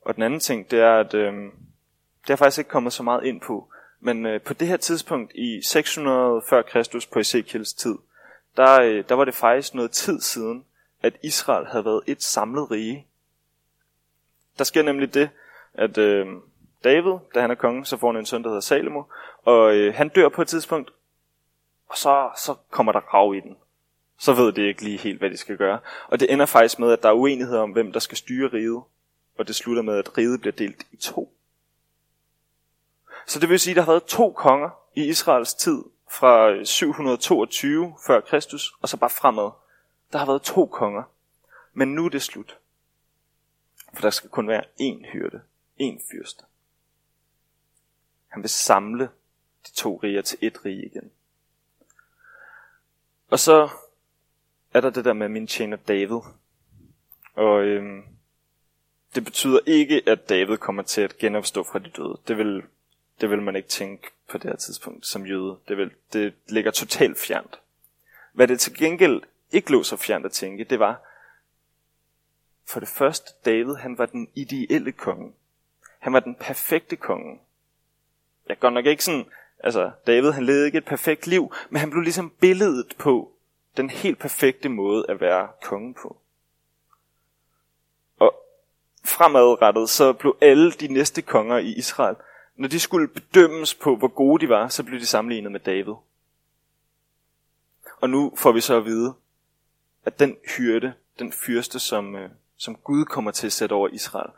Og 0.00 0.14
den 0.14 0.22
anden 0.22 0.40
ting, 0.40 0.70
det 0.70 0.80
er, 0.80 1.00
at 1.00 1.14
øh, 1.14 1.32
det 2.26 2.32
er 2.32 2.36
faktisk 2.36 2.58
ikke 2.58 2.70
kommet 2.70 2.92
så 2.92 3.02
meget 3.02 3.24
ind 3.24 3.40
på, 3.40 3.72
men 4.00 4.26
øh, 4.26 4.40
på 4.40 4.54
det 4.54 4.68
her 4.68 4.76
tidspunkt 4.76 5.32
i 5.34 5.62
600 5.62 6.42
før 6.48 6.62
Kristus 6.62 7.06
på 7.06 7.18
Ezekiels 7.18 7.74
tid, 7.74 7.94
der, 8.56 8.80
øh, 8.80 9.04
der 9.08 9.14
var 9.14 9.24
det 9.24 9.34
faktisk 9.34 9.74
noget 9.74 9.90
tid 9.90 10.20
siden, 10.20 10.64
at 11.02 11.16
Israel 11.22 11.66
havde 11.66 11.84
været 11.84 12.02
et 12.06 12.22
samlet 12.22 12.70
rige. 12.70 13.06
Der 14.58 14.64
sker 14.64 14.82
nemlig 14.82 15.14
det, 15.14 15.30
at 15.74 15.98
øh, 15.98 16.26
David, 16.84 17.18
da 17.34 17.40
han 17.40 17.50
er 17.50 17.54
konge, 17.54 17.84
så 17.86 17.96
får 17.96 18.12
han 18.12 18.16
en 18.16 18.26
søn, 18.26 18.42
der 18.42 18.48
hedder 18.48 18.60
Salomo, 18.60 19.02
og 19.44 19.74
øh, 19.74 19.94
han 19.94 20.08
dør 20.08 20.28
på 20.28 20.42
et 20.42 20.48
tidspunkt, 20.48 20.90
og 21.88 21.96
så, 21.96 22.30
så 22.36 22.54
kommer 22.70 22.92
der 22.92 23.00
rav 23.00 23.34
i 23.34 23.40
den. 23.40 23.56
Så 24.18 24.32
ved 24.32 24.52
de 24.52 24.68
ikke 24.68 24.84
lige 24.84 24.98
helt, 24.98 25.18
hvad 25.18 25.30
de 25.30 25.36
skal 25.36 25.56
gøre. 25.56 25.78
Og 26.08 26.20
det 26.20 26.32
ender 26.32 26.46
faktisk 26.46 26.78
med, 26.78 26.92
at 26.92 27.02
der 27.02 27.08
er 27.08 27.12
uenighed 27.12 27.56
om, 27.56 27.70
hvem 27.70 27.92
der 27.92 28.00
skal 28.00 28.18
styre 28.18 28.48
riget, 28.52 28.82
og 29.38 29.48
det 29.48 29.54
slutter 29.54 29.82
med, 29.82 29.98
at 29.98 30.18
riget 30.18 30.40
bliver 30.40 30.52
delt 30.52 30.86
i 30.92 30.96
to. 30.96 31.34
Så 33.26 33.40
det 33.40 33.48
vil 33.48 33.60
sige, 33.60 33.72
at 33.72 33.76
der 33.76 33.82
har 33.82 33.92
været 33.92 34.04
to 34.04 34.32
konger 34.32 34.70
i 34.94 35.08
Israels 35.08 35.54
tid 35.54 35.84
fra 36.10 36.50
øh, 36.50 36.66
722 36.66 37.94
før 38.06 38.20
Kristus, 38.20 38.74
og 38.80 38.88
så 38.88 38.96
bare 38.96 39.10
fremad. 39.10 39.50
Der 40.12 40.18
har 40.18 40.26
været 40.26 40.42
to 40.42 40.66
konger. 40.66 41.02
Men 41.72 41.94
nu 41.94 42.04
er 42.04 42.08
det 42.08 42.22
slut. 42.22 42.58
For 43.94 44.00
der 44.00 44.10
skal 44.10 44.30
kun 44.30 44.48
være 44.48 44.64
én 44.80 45.12
hyrde, 45.12 45.40
én 45.80 46.10
fyrste. 46.10 46.44
Han 48.34 48.42
vil 48.42 48.50
samle 48.50 49.04
de 49.66 49.72
to 49.74 50.00
riger 50.02 50.22
til 50.22 50.38
et 50.40 50.64
rige 50.64 50.86
igen. 50.86 51.10
Og 53.28 53.38
så 53.38 53.68
er 54.72 54.80
der 54.80 54.90
det 54.90 55.04
der 55.04 55.12
med 55.12 55.28
min 55.28 55.46
tjener 55.46 55.76
David. 55.76 56.20
Og 57.34 57.62
øhm, 57.64 58.02
det 59.14 59.24
betyder 59.24 59.58
ikke, 59.66 60.02
at 60.06 60.28
David 60.28 60.56
kommer 60.56 60.82
til 60.82 61.00
at 61.00 61.18
genopstå 61.18 61.62
fra 61.62 61.78
de 61.78 61.90
døde. 61.90 62.18
Det 62.28 62.38
vil 62.38 62.62
det 63.20 63.30
vil 63.30 63.42
man 63.42 63.56
ikke 63.56 63.68
tænke 63.68 64.10
på 64.28 64.38
det 64.38 64.50
her 64.50 64.56
tidspunkt 64.56 65.06
som 65.06 65.26
jøde. 65.26 65.58
Det, 65.68 65.76
vil, 65.76 65.90
det 66.12 66.34
ligger 66.48 66.70
totalt 66.70 67.18
fjernt. 67.18 67.60
Hvad 68.32 68.48
det 68.48 68.60
til 68.60 68.74
gengæld 68.74 69.22
ikke 69.52 69.72
lå 69.72 69.82
så 69.82 69.96
fjernt 69.96 70.26
at 70.26 70.32
tænke, 70.32 70.64
det 70.64 70.78
var, 70.78 71.00
for 72.66 72.80
det 72.80 72.88
første, 72.88 73.32
David, 73.44 73.74
han 73.74 73.98
var 73.98 74.06
den 74.06 74.28
ideelle 74.34 74.92
konge. 74.92 75.32
Han 75.98 76.12
var 76.12 76.20
den 76.20 76.34
perfekte 76.34 76.96
konge. 76.96 77.40
Jeg 78.48 78.58
går 78.58 78.70
nok 78.70 78.86
ikke 78.86 79.04
sådan, 79.04 79.24
altså 79.58 79.90
David, 80.06 80.30
han 80.30 80.44
levede 80.44 80.66
ikke 80.66 80.78
et 80.78 80.84
perfekt 80.84 81.26
liv, 81.26 81.54
men 81.70 81.80
han 81.80 81.90
blev 81.90 82.02
ligesom 82.02 82.30
billedet 82.30 82.94
på 82.98 83.32
den 83.76 83.90
helt 83.90 84.18
perfekte 84.18 84.68
måde 84.68 85.06
at 85.08 85.20
være 85.20 85.48
konge 85.62 85.94
på. 86.02 86.16
Og 88.18 88.34
fremadrettet, 89.04 89.90
så 89.90 90.12
blev 90.12 90.36
alle 90.40 90.72
de 90.72 90.88
næste 90.88 91.22
konger 91.22 91.58
i 91.58 91.72
Israel 91.72 92.16
når 92.56 92.68
de 92.68 92.80
skulle 92.80 93.08
bedømmes 93.08 93.74
på, 93.74 93.96
hvor 93.96 94.08
gode 94.08 94.40
de 94.40 94.48
var, 94.48 94.68
så 94.68 94.82
blev 94.82 95.00
de 95.00 95.06
sammenlignet 95.06 95.52
med 95.52 95.60
David. 95.60 95.94
Og 98.00 98.10
nu 98.10 98.32
får 98.36 98.52
vi 98.52 98.60
så 98.60 98.76
at 98.76 98.84
vide, 98.84 99.14
at 100.04 100.18
den 100.18 100.36
hyrde, 100.56 100.92
den 101.18 101.32
fyrste, 101.32 101.78
som, 101.78 102.16
øh, 102.16 102.30
som 102.56 102.76
Gud 102.76 103.04
kommer 103.04 103.30
til 103.30 103.46
at 103.46 103.52
sætte 103.52 103.72
over 103.72 103.88
Israel, 103.88 104.30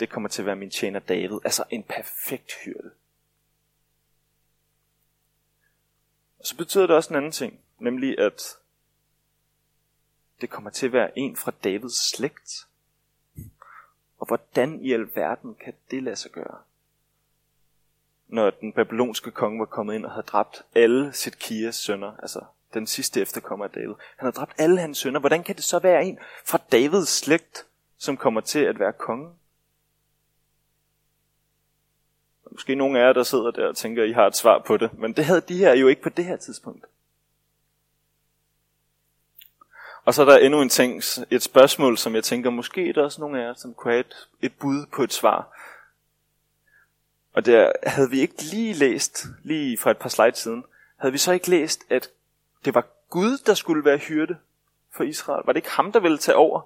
det 0.00 0.10
kommer 0.10 0.28
til 0.28 0.42
at 0.42 0.46
være 0.46 0.56
min 0.56 0.70
tjener 0.70 1.00
David. 1.00 1.38
Altså 1.44 1.64
en 1.70 1.82
perfekt 1.82 2.52
hyrde. 2.64 2.90
Og 6.38 6.46
så 6.46 6.56
betyder 6.56 6.86
det 6.86 6.96
også 6.96 7.10
en 7.10 7.16
anden 7.16 7.32
ting, 7.32 7.60
nemlig 7.78 8.18
at 8.18 8.42
det 10.40 10.50
kommer 10.50 10.70
til 10.70 10.86
at 10.86 10.92
være 10.92 11.18
en 11.18 11.36
fra 11.36 11.52
Davids 11.64 12.10
slægt. 12.10 12.66
Og 14.18 14.26
hvordan 14.26 14.80
i 14.84 14.92
alverden 14.92 15.54
kan 15.54 15.74
det 15.90 16.02
lade 16.02 16.16
sig 16.16 16.30
gøre? 16.30 16.58
når 18.30 18.50
den 18.50 18.72
babylonske 18.72 19.30
konge 19.30 19.58
var 19.58 19.64
kommet 19.64 19.94
ind 19.94 20.04
og 20.04 20.10
havde 20.10 20.26
dræbt 20.26 20.62
alle 20.74 21.12
Kias 21.40 21.74
sønner, 21.74 22.16
altså 22.16 22.44
den 22.74 22.86
sidste 22.86 23.20
efterkommer 23.20 23.64
af 23.64 23.70
David. 23.70 23.94
Han 24.16 24.26
har 24.26 24.30
dræbt 24.30 24.52
alle 24.58 24.80
hans 24.80 24.98
sønner. 24.98 25.20
Hvordan 25.20 25.44
kan 25.44 25.56
det 25.56 25.64
så 25.64 25.78
være 25.78 26.04
en 26.04 26.18
fra 26.44 26.58
Davids 26.72 27.08
slægt, 27.08 27.66
som 27.98 28.16
kommer 28.16 28.40
til 28.40 28.58
at 28.58 28.78
være 28.78 28.92
konge? 28.92 29.30
Måske 32.60 32.74
nogle 32.74 33.00
af 33.00 33.06
jer, 33.06 33.12
der 33.12 33.22
sidder 33.22 33.50
der 33.50 33.68
og 33.68 33.76
tænker, 33.76 34.02
at 34.02 34.08
I 34.08 34.12
har 34.12 34.26
et 34.26 34.36
svar 34.36 34.58
på 34.58 34.76
det, 34.76 34.98
men 34.98 35.12
det 35.12 35.24
havde 35.24 35.40
de 35.40 35.56
her 35.56 35.74
jo 35.74 35.88
ikke 35.88 36.02
på 36.02 36.08
det 36.08 36.24
her 36.24 36.36
tidspunkt. 36.36 36.84
Og 40.04 40.14
så 40.14 40.22
er 40.22 40.26
der 40.26 40.38
endnu 40.38 40.62
en 40.62 40.68
ting, 40.68 41.02
et 41.30 41.42
spørgsmål, 41.42 41.98
som 41.98 42.14
jeg 42.14 42.24
tænker, 42.24 42.50
måske 42.50 42.88
er 42.88 42.92
der 42.92 43.02
også 43.02 43.20
nogle 43.20 43.42
af 43.42 43.46
jer, 43.46 43.54
som 43.54 43.74
kunne 43.74 43.92
have 43.92 44.00
et, 44.00 44.28
et 44.42 44.52
bud 44.58 44.86
på 44.86 45.02
et 45.02 45.12
svar. 45.12 45.58
Og 47.32 47.46
der 47.46 47.72
havde 47.86 48.10
vi 48.10 48.20
ikke 48.20 48.42
lige 48.42 48.74
læst, 48.74 49.26
lige 49.42 49.78
fra 49.78 49.90
et 49.90 49.98
par 49.98 50.08
slides 50.08 50.38
siden, 50.38 50.64
havde 50.96 51.12
vi 51.12 51.18
så 51.18 51.32
ikke 51.32 51.50
læst, 51.50 51.84
at 51.90 52.10
det 52.64 52.74
var 52.74 52.86
Gud, 53.10 53.38
der 53.38 53.54
skulle 53.54 53.84
være 53.84 53.98
hyrde 53.98 54.36
for 54.96 55.04
Israel? 55.04 55.42
Var 55.46 55.52
det 55.52 55.58
ikke 55.58 55.70
ham, 55.70 55.92
der 55.92 56.00
ville 56.00 56.18
tage 56.18 56.36
over? 56.36 56.60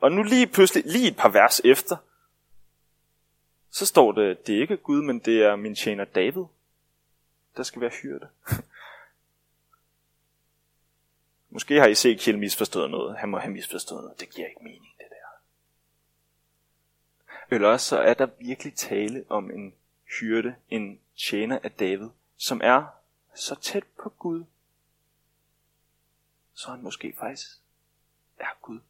Og 0.00 0.12
nu 0.12 0.22
lige 0.22 0.46
pludselig, 0.46 0.84
lige 0.86 1.08
et 1.08 1.16
par 1.16 1.28
vers 1.28 1.60
efter, 1.64 1.96
så 3.72 3.86
står 3.86 4.12
det, 4.12 4.46
det 4.46 4.56
er 4.56 4.60
ikke 4.60 4.76
Gud, 4.76 5.02
men 5.02 5.18
det 5.18 5.42
er 5.42 5.56
min 5.56 5.74
tjener 5.74 6.04
David, 6.04 6.44
der 7.56 7.62
skal 7.62 7.80
være 7.80 7.90
hyrde. 8.02 8.28
Måske 11.50 11.80
har 11.80 11.86
I 11.86 11.94
set 11.94 12.38
misforstået 12.38 12.90
noget. 12.90 13.18
Han 13.18 13.28
må 13.28 13.38
have 13.38 13.52
misforstået 13.52 14.02
noget. 14.02 14.20
Det 14.20 14.34
giver 14.34 14.48
ikke 14.48 14.64
mening, 14.64 14.94
det 14.98 15.06
der. 15.10 15.16
Eller 17.54 17.68
også 17.68 17.86
så 17.86 17.98
er 17.98 18.14
der 18.14 18.28
virkelig 18.38 18.74
tale 18.74 19.24
om 19.28 19.50
en 19.50 19.74
hyrde, 20.20 20.54
en 20.68 21.00
tjener 21.16 21.58
af 21.62 21.72
David, 21.72 22.08
som 22.36 22.60
er 22.64 22.86
så 23.34 23.54
tæt 23.54 23.84
på 24.02 24.08
Gud, 24.08 24.44
så 26.54 26.70
han 26.70 26.82
måske 26.82 27.14
faktisk 27.18 27.48
er 28.38 28.58
Gud. 28.62 28.80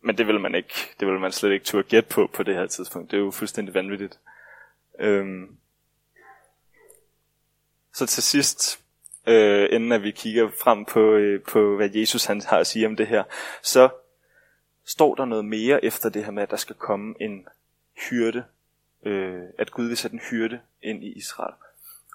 Men 0.00 0.18
det 0.18 0.26
vil 0.26 0.40
man 0.40 0.54
ikke, 0.54 0.74
det 1.00 1.08
vil 1.08 1.18
man 1.18 1.32
slet 1.32 1.52
ikke 1.52 1.64
turde 1.64 1.88
gætte 1.88 2.08
på 2.08 2.26
på 2.26 2.42
det 2.42 2.54
her 2.54 2.66
tidspunkt. 2.66 3.10
Det 3.10 3.16
er 3.16 3.20
jo 3.20 3.30
fuldstændig 3.30 3.74
vanvittigt. 3.74 4.18
Øhm. 4.98 5.56
Så 7.94 8.06
til 8.06 8.22
sidst, 8.22 8.80
øh, 9.26 9.68
inden 9.72 9.92
at 9.92 10.02
vi 10.02 10.10
kigger 10.10 10.50
frem 10.62 10.84
på, 10.84 11.00
øh, 11.00 11.42
på, 11.42 11.76
hvad 11.76 11.90
Jesus 11.94 12.24
han 12.24 12.42
har 12.46 12.58
at 12.58 12.66
sige 12.66 12.86
om 12.86 12.96
det 12.96 13.06
her, 13.06 13.24
så 13.62 13.88
står 14.84 15.14
der 15.14 15.24
noget 15.24 15.44
mere 15.44 15.84
efter 15.84 16.08
det 16.08 16.24
her 16.24 16.30
med, 16.30 16.42
at 16.42 16.50
der 16.50 16.56
skal 16.56 16.76
komme 16.76 17.14
en 17.20 17.46
hyrde, 18.10 18.44
øh, 19.02 19.42
at 19.58 19.70
Gud 19.70 19.86
vil 19.86 19.96
sætte 19.96 20.14
en 20.14 20.22
hyrde 20.30 20.60
ind 20.82 21.04
i 21.04 21.12
Israel. 21.12 21.54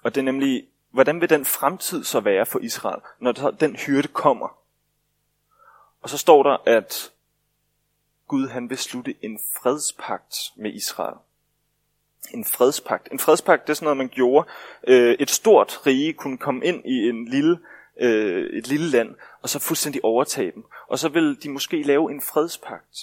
Og 0.02 0.14
det 0.14 0.20
er 0.20 0.24
nemlig, 0.24 0.68
hvordan 0.90 1.20
vil 1.20 1.30
den 1.30 1.44
fremtid 1.44 2.04
så 2.04 2.20
være 2.20 2.46
for 2.46 2.58
Israel, 2.58 3.00
når 3.18 3.32
den 3.32 3.76
hyrde 3.76 4.08
kommer? 4.08 4.58
Og 6.02 6.10
så 6.10 6.18
står 6.18 6.42
der, 6.42 6.56
at 6.66 7.12
Gud 8.28 8.48
han 8.48 8.70
vil 8.70 8.78
slutte 8.78 9.14
en 9.22 9.38
fredspagt 9.62 10.36
med 10.56 10.72
Israel. 10.72 11.16
En 12.30 12.44
fredspagt. 12.44 13.08
En 13.12 13.18
fredspagt, 13.18 13.62
det 13.62 13.70
er 13.70 13.74
sådan 13.74 13.84
noget, 13.84 13.96
man 13.96 14.08
gjorde. 14.08 14.48
Øh, 14.86 15.16
et 15.20 15.30
stort 15.30 15.86
rige 15.86 16.12
kunne 16.12 16.38
komme 16.38 16.64
ind 16.64 16.84
i 16.84 17.08
en 17.08 17.28
lille, 17.28 17.58
øh, 18.00 18.58
et 18.58 18.68
lille 18.68 18.90
land, 18.90 19.14
og 19.42 19.48
så 19.48 19.58
fuldstændig 19.58 20.04
overtage 20.04 20.52
dem. 20.52 20.64
Og 20.88 20.98
så 20.98 21.08
vil 21.08 21.42
de 21.42 21.50
måske 21.50 21.82
lave 21.82 22.10
en 22.10 22.20
fredspagt. 22.20 22.98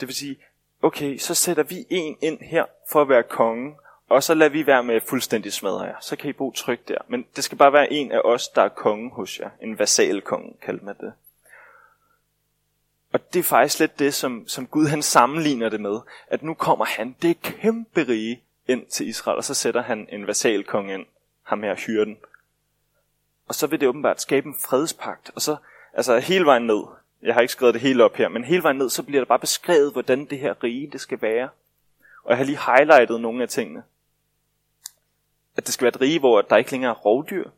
Det 0.00 0.08
vil 0.08 0.14
sige, 0.14 0.36
okay, 0.82 1.18
så 1.18 1.34
sætter 1.34 1.62
vi 1.62 1.86
en 1.90 2.16
ind 2.22 2.38
her 2.40 2.64
for 2.90 3.02
at 3.02 3.08
være 3.08 3.22
konge, 3.22 3.76
og 4.08 4.22
så 4.22 4.34
lader 4.34 4.50
vi 4.50 4.66
være 4.66 4.84
med 4.84 5.00
fuldstændig 5.00 5.52
smadre 5.52 5.82
jer. 5.82 6.00
Så 6.00 6.16
kan 6.16 6.30
I 6.30 6.32
bo 6.32 6.50
trygt 6.50 6.88
der. 6.88 6.98
Men 7.08 7.26
det 7.36 7.44
skal 7.44 7.58
bare 7.58 7.72
være 7.72 7.92
en 7.92 8.12
af 8.12 8.20
os, 8.24 8.48
der 8.48 8.62
er 8.62 8.68
konge 8.68 9.10
hos 9.10 9.40
jer. 9.40 9.50
En 9.62 9.78
vasalkonge, 9.78 10.54
kalder 10.62 10.84
man 10.84 10.94
det. 11.00 11.12
Og 13.14 13.32
det 13.32 13.38
er 13.38 13.44
faktisk 13.44 13.80
lidt 13.80 13.98
det, 13.98 14.14
som, 14.14 14.48
som 14.48 14.66
Gud 14.66 14.86
han 14.86 15.02
sammenligner 15.02 15.68
det 15.68 15.80
med. 15.80 16.00
At 16.28 16.42
nu 16.42 16.54
kommer 16.54 16.84
han, 16.84 17.16
det 17.22 17.42
kæmpe 17.42 18.08
rige, 18.08 18.42
ind 18.66 18.86
til 18.86 19.08
Israel, 19.08 19.36
og 19.36 19.44
så 19.44 19.54
sætter 19.54 19.82
han 19.82 20.08
en 20.12 20.26
vasalkonge 20.26 20.94
ind, 20.94 21.06
ham 21.42 21.62
her 21.62 21.74
hyrden. 21.74 22.18
Og 23.48 23.54
så 23.54 23.66
vil 23.66 23.80
det 23.80 23.88
åbenbart 23.88 24.20
skabe 24.20 24.46
en 24.46 24.54
fredspagt. 24.64 25.30
Og 25.34 25.42
så, 25.42 25.56
altså 25.92 26.18
hele 26.18 26.44
vejen 26.44 26.66
ned, 26.66 26.82
jeg 27.22 27.34
har 27.34 27.40
ikke 27.40 27.52
skrevet 27.52 27.74
det 27.74 27.82
hele 27.82 28.04
op 28.04 28.16
her, 28.16 28.28
men 28.28 28.44
hele 28.44 28.62
vejen 28.62 28.76
ned, 28.76 28.90
så 28.90 29.02
bliver 29.02 29.20
der 29.20 29.28
bare 29.28 29.38
beskrevet, 29.38 29.92
hvordan 29.92 30.24
det 30.24 30.38
her 30.38 30.62
rige, 30.62 30.90
det 30.90 31.00
skal 31.00 31.22
være. 31.22 31.48
Og 32.24 32.30
jeg 32.30 32.36
har 32.36 32.44
lige 32.44 32.58
highlightet 32.66 33.20
nogle 33.20 33.42
af 33.42 33.48
tingene. 33.48 33.82
At 35.56 35.66
det 35.66 35.74
skal 35.74 35.84
være 35.84 35.94
et 35.94 36.00
rige, 36.00 36.18
hvor 36.18 36.42
der 36.42 36.56
ikke 36.56 36.70
længere 36.70 36.90
er 36.90 36.98
rovdyr. 36.98 37.50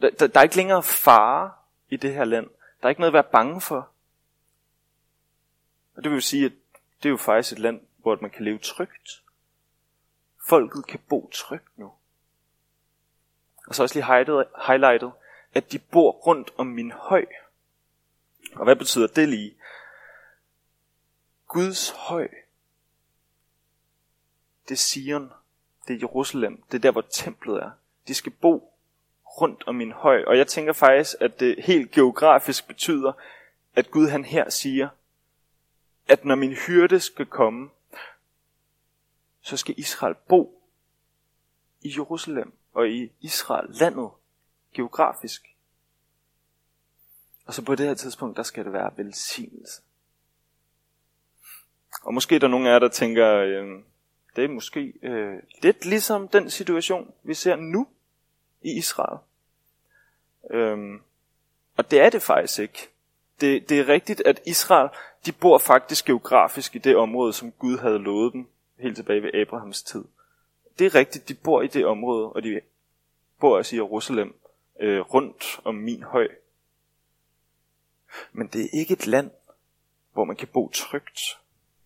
Der, 0.00 0.10
der, 0.10 0.26
der 0.26 0.40
er 0.40 0.44
ikke 0.44 0.56
længere 0.56 0.82
fare 0.82 1.50
i 1.88 1.96
det 1.96 2.14
her 2.14 2.24
land. 2.24 2.46
Der 2.80 2.86
er 2.86 2.88
ikke 2.88 3.00
noget 3.00 3.10
at 3.10 3.14
være 3.14 3.32
bange 3.32 3.60
for. 3.60 3.91
Og 6.02 6.04
det 6.04 6.12
vil 6.12 6.22
sige, 6.22 6.46
at 6.46 6.52
det 7.02 7.08
er 7.08 7.10
jo 7.10 7.16
faktisk 7.16 7.52
et 7.52 7.58
land, 7.58 7.80
hvor 7.96 8.18
man 8.20 8.30
kan 8.30 8.44
leve 8.44 8.58
trygt. 8.58 9.22
Folket 10.48 10.86
kan 10.86 11.00
bo 11.08 11.30
trygt 11.32 11.78
nu. 11.78 11.92
Og 13.66 13.74
så 13.74 13.82
også 13.82 13.94
lige 13.94 14.06
highlightet, 14.66 15.12
at 15.54 15.72
de 15.72 15.78
bor 15.78 16.12
rundt 16.12 16.50
om 16.56 16.66
min 16.66 16.92
høj. 16.92 17.26
Og 18.54 18.64
hvad 18.64 18.76
betyder 18.76 19.06
det 19.06 19.28
lige? 19.28 19.54
Guds 21.46 21.90
høj. 21.90 22.28
Det 24.68 24.74
er 24.74 24.78
Sion. 24.78 25.32
Det 25.88 25.94
er 25.94 25.98
Jerusalem. 25.98 26.62
Det 26.62 26.74
er 26.74 26.82
der, 26.82 26.90
hvor 26.90 27.06
templet 27.10 27.62
er. 27.62 27.70
De 28.08 28.14
skal 28.14 28.32
bo 28.32 28.74
rundt 29.24 29.64
om 29.66 29.74
min 29.74 29.92
høj. 29.92 30.24
Og 30.24 30.38
jeg 30.38 30.46
tænker 30.46 30.72
faktisk, 30.72 31.16
at 31.20 31.40
det 31.40 31.64
helt 31.64 31.90
geografisk 31.90 32.66
betyder, 32.66 33.12
at 33.74 33.90
Gud 33.90 34.08
han 34.08 34.24
her 34.24 34.50
siger, 34.50 34.88
at 36.08 36.24
når 36.24 36.34
min 36.34 36.52
hyrde 36.52 37.00
skal 37.00 37.26
komme, 37.26 37.70
så 39.40 39.56
skal 39.56 39.74
Israel 39.78 40.14
bo 40.28 40.62
i 41.80 41.92
Jerusalem 41.96 42.52
og 42.72 42.88
i 42.88 43.12
Israel, 43.20 43.70
landet, 43.70 44.10
geografisk. 44.74 45.56
Og 47.46 47.54
så 47.54 47.64
på 47.64 47.74
det 47.74 47.86
her 47.86 47.94
tidspunkt, 47.94 48.36
der 48.36 48.42
skal 48.42 48.64
det 48.64 48.72
være 48.72 48.92
velsignelse. 48.96 49.82
Og 52.02 52.14
måske 52.14 52.34
er 52.34 52.38
der 52.38 52.48
nogen 52.48 52.66
af 52.66 52.70
jer, 52.70 52.78
der 52.78 52.88
tænker, 52.88 53.34
øh, 53.36 53.82
det 54.36 54.44
er 54.44 54.48
måske 54.48 54.92
øh, 55.02 55.42
lidt 55.62 55.84
ligesom 55.84 56.28
den 56.28 56.50
situation, 56.50 57.14
vi 57.22 57.34
ser 57.34 57.56
nu 57.56 57.88
i 58.62 58.78
Israel. 58.78 59.18
Øhm, 60.50 61.02
og 61.76 61.90
det 61.90 62.00
er 62.00 62.10
det 62.10 62.22
faktisk 62.22 62.58
ikke. 62.58 62.88
Det, 63.40 63.68
det 63.68 63.80
er 63.80 63.88
rigtigt, 63.88 64.22
at 64.26 64.42
Israel 64.46 64.88
de 65.26 65.32
bor 65.32 65.58
faktisk 65.58 66.04
geografisk 66.04 66.76
i 66.76 66.78
det 66.78 66.96
område, 66.96 67.32
som 67.32 67.52
Gud 67.52 67.78
havde 67.78 67.98
lovet 67.98 68.32
dem 68.32 68.48
helt 68.78 68.96
tilbage 68.96 69.22
ved 69.22 69.34
Abrahams 69.34 69.82
tid. 69.82 70.04
Det 70.78 70.86
er 70.86 70.94
rigtigt, 70.94 71.28
de 71.28 71.34
bor 71.34 71.62
i 71.62 71.66
det 71.66 71.86
område, 71.86 72.32
og 72.32 72.42
de 72.42 72.60
bor 73.40 73.56
også 73.56 73.76
i 73.76 73.78
Jerusalem, 73.78 74.34
øh, 74.80 75.00
rundt 75.00 75.60
om 75.64 75.74
min 75.74 76.02
høj. 76.02 76.28
Men 78.32 78.46
det 78.46 78.64
er 78.64 78.78
ikke 78.78 78.92
et 78.92 79.06
land, 79.06 79.30
hvor 80.12 80.24
man 80.24 80.36
kan 80.36 80.48
bo 80.48 80.68
trygt. 80.68 81.20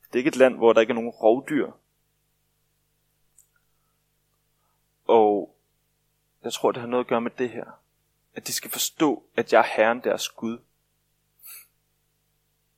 Det 0.06 0.14
er 0.14 0.18
ikke 0.18 0.28
et 0.28 0.36
land, 0.36 0.56
hvor 0.56 0.72
der 0.72 0.80
ikke 0.80 0.90
er 0.90 0.94
nogen 0.94 1.10
rovdyr. 1.10 1.70
Og 5.06 5.56
jeg 6.44 6.52
tror, 6.52 6.72
det 6.72 6.80
har 6.80 6.88
noget 6.88 7.04
at 7.04 7.08
gøre 7.08 7.20
med 7.20 7.30
det 7.38 7.50
her. 7.50 7.64
At 8.34 8.46
de 8.46 8.52
skal 8.52 8.70
forstå, 8.70 9.22
at 9.36 9.52
jeg 9.52 9.58
er 9.58 9.76
Herren 9.76 10.00
deres 10.00 10.28
Gud 10.28 10.58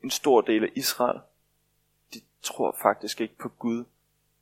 en 0.09 0.12
stor 0.12 0.40
del 0.40 0.64
af 0.64 0.73
Israel, 0.75 1.21
de 2.14 2.21
tror 2.42 2.77
faktisk 2.83 3.21
ikke 3.21 3.38
på 3.38 3.49
Gud 3.49 3.85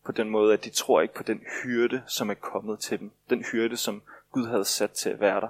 på 0.05 0.13
den 0.13 0.31
måde, 0.31 0.53
at 0.53 0.65
de 0.65 0.71
tror 0.71 1.01
ikke 1.01 1.15
på 1.15 1.23
den 1.23 1.41
hyrde, 1.63 2.03
som 2.07 2.31
er 2.31 2.35
kommet 2.35 2.81
til 2.81 2.99
dem. 2.99 3.11
Den 3.31 3.45
hyrde, 3.45 3.77
som 3.77 4.03
Gud 4.33 4.47
havde 4.47 4.65
sat 4.65 4.91
til 4.91 5.11
at 5.11 5.21
være 5.21 5.41
der. 5.41 5.49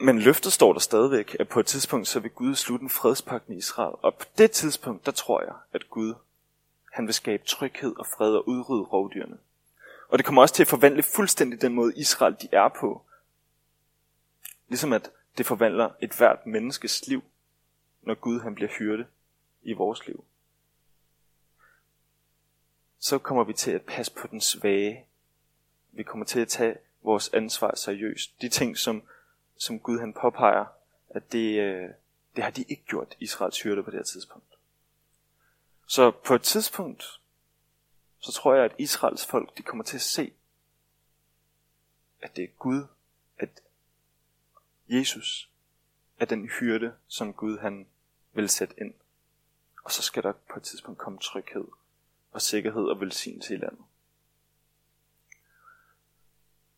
Men 0.00 0.18
løftet 0.18 0.52
står 0.52 0.72
der 0.72 0.80
stadigvæk, 0.80 1.36
at 1.40 1.48
på 1.48 1.60
et 1.60 1.66
tidspunkt, 1.66 2.08
så 2.08 2.20
vil 2.20 2.30
Gud 2.30 2.54
slutte 2.54 2.82
en 2.82 2.90
fredspagt 2.90 3.48
med 3.48 3.56
Israel. 3.56 3.94
Og 4.02 4.14
på 4.14 4.24
det 4.38 4.50
tidspunkt, 4.50 5.06
der 5.06 5.12
tror 5.12 5.42
jeg, 5.42 5.54
at 5.72 5.90
Gud, 5.90 6.14
han 6.92 7.06
vil 7.06 7.14
skabe 7.14 7.42
tryghed 7.46 7.96
og 7.96 8.06
fred 8.06 8.34
og 8.34 8.48
udrydde 8.48 8.84
rovdyrene. 8.84 9.38
Og 10.08 10.18
det 10.18 10.26
kommer 10.26 10.42
også 10.42 10.54
til 10.54 10.62
at 10.62 10.68
forvandle 10.68 11.02
fuldstændig 11.02 11.62
den 11.62 11.74
måde, 11.74 11.92
Israel 11.96 12.36
de 12.42 12.48
er 12.52 12.68
på. 12.68 13.02
Ligesom 14.68 14.92
at 14.92 15.10
det 15.38 15.46
forvandler 15.46 15.90
et 16.00 16.12
hvert 16.12 16.46
menneskes 16.46 17.06
liv, 17.06 17.22
når 18.02 18.14
Gud 18.14 18.40
han 18.40 18.54
bliver 18.54 18.70
hyrde 18.78 19.06
i 19.62 19.72
vores 19.72 20.06
liv. 20.06 20.24
Så 22.98 23.18
kommer 23.18 23.44
vi 23.44 23.52
til 23.52 23.70
at 23.70 23.82
passe 23.82 24.12
på 24.12 24.26
den 24.26 24.40
svage. 24.40 25.06
Vi 25.92 26.02
kommer 26.02 26.26
til 26.26 26.40
at 26.40 26.48
tage 26.48 26.76
vores 27.02 27.28
ansvar 27.28 27.74
seriøst. 27.74 28.40
De 28.40 28.48
ting, 28.48 28.78
som, 28.78 29.02
som 29.56 29.80
Gud 29.80 29.98
han 29.98 30.12
påpeger, 30.12 30.66
at 31.08 31.32
det, 31.32 31.60
øh, 31.60 31.90
det 32.36 32.44
har 32.44 32.50
de 32.50 32.62
ikke 32.62 32.84
gjort, 32.86 33.16
Israels 33.18 33.62
hyrde 33.62 33.82
på 33.82 33.90
det 33.90 33.98
her 33.98 34.04
tidspunkt. 34.04 34.54
Så 35.86 36.10
på 36.10 36.34
et 36.34 36.42
tidspunkt, 36.42 37.20
så 38.18 38.32
tror 38.32 38.54
jeg, 38.54 38.64
at 38.64 38.74
Israels 38.78 39.26
folk, 39.26 39.58
de 39.58 39.62
kommer 39.62 39.84
til 39.84 39.96
at 39.96 40.02
se, 40.02 40.32
at 42.20 42.36
det 42.36 42.44
er 42.44 42.48
Gud, 42.58 42.84
Jesus 44.88 45.50
er 46.18 46.24
den 46.24 46.48
hyrde, 46.60 46.94
som 47.06 47.32
Gud 47.32 47.58
han 47.58 47.86
vil 48.32 48.48
sætte 48.48 48.74
ind. 48.80 48.94
Og 49.84 49.92
så 49.92 50.02
skal 50.02 50.22
der 50.22 50.32
på 50.32 50.58
et 50.58 50.62
tidspunkt 50.62 50.98
komme 50.98 51.18
tryghed 51.18 51.64
og 52.32 52.42
sikkerhed 52.42 52.82
og 52.82 53.00
velsignelse 53.00 53.54
i 53.54 53.56
landet. 53.56 53.84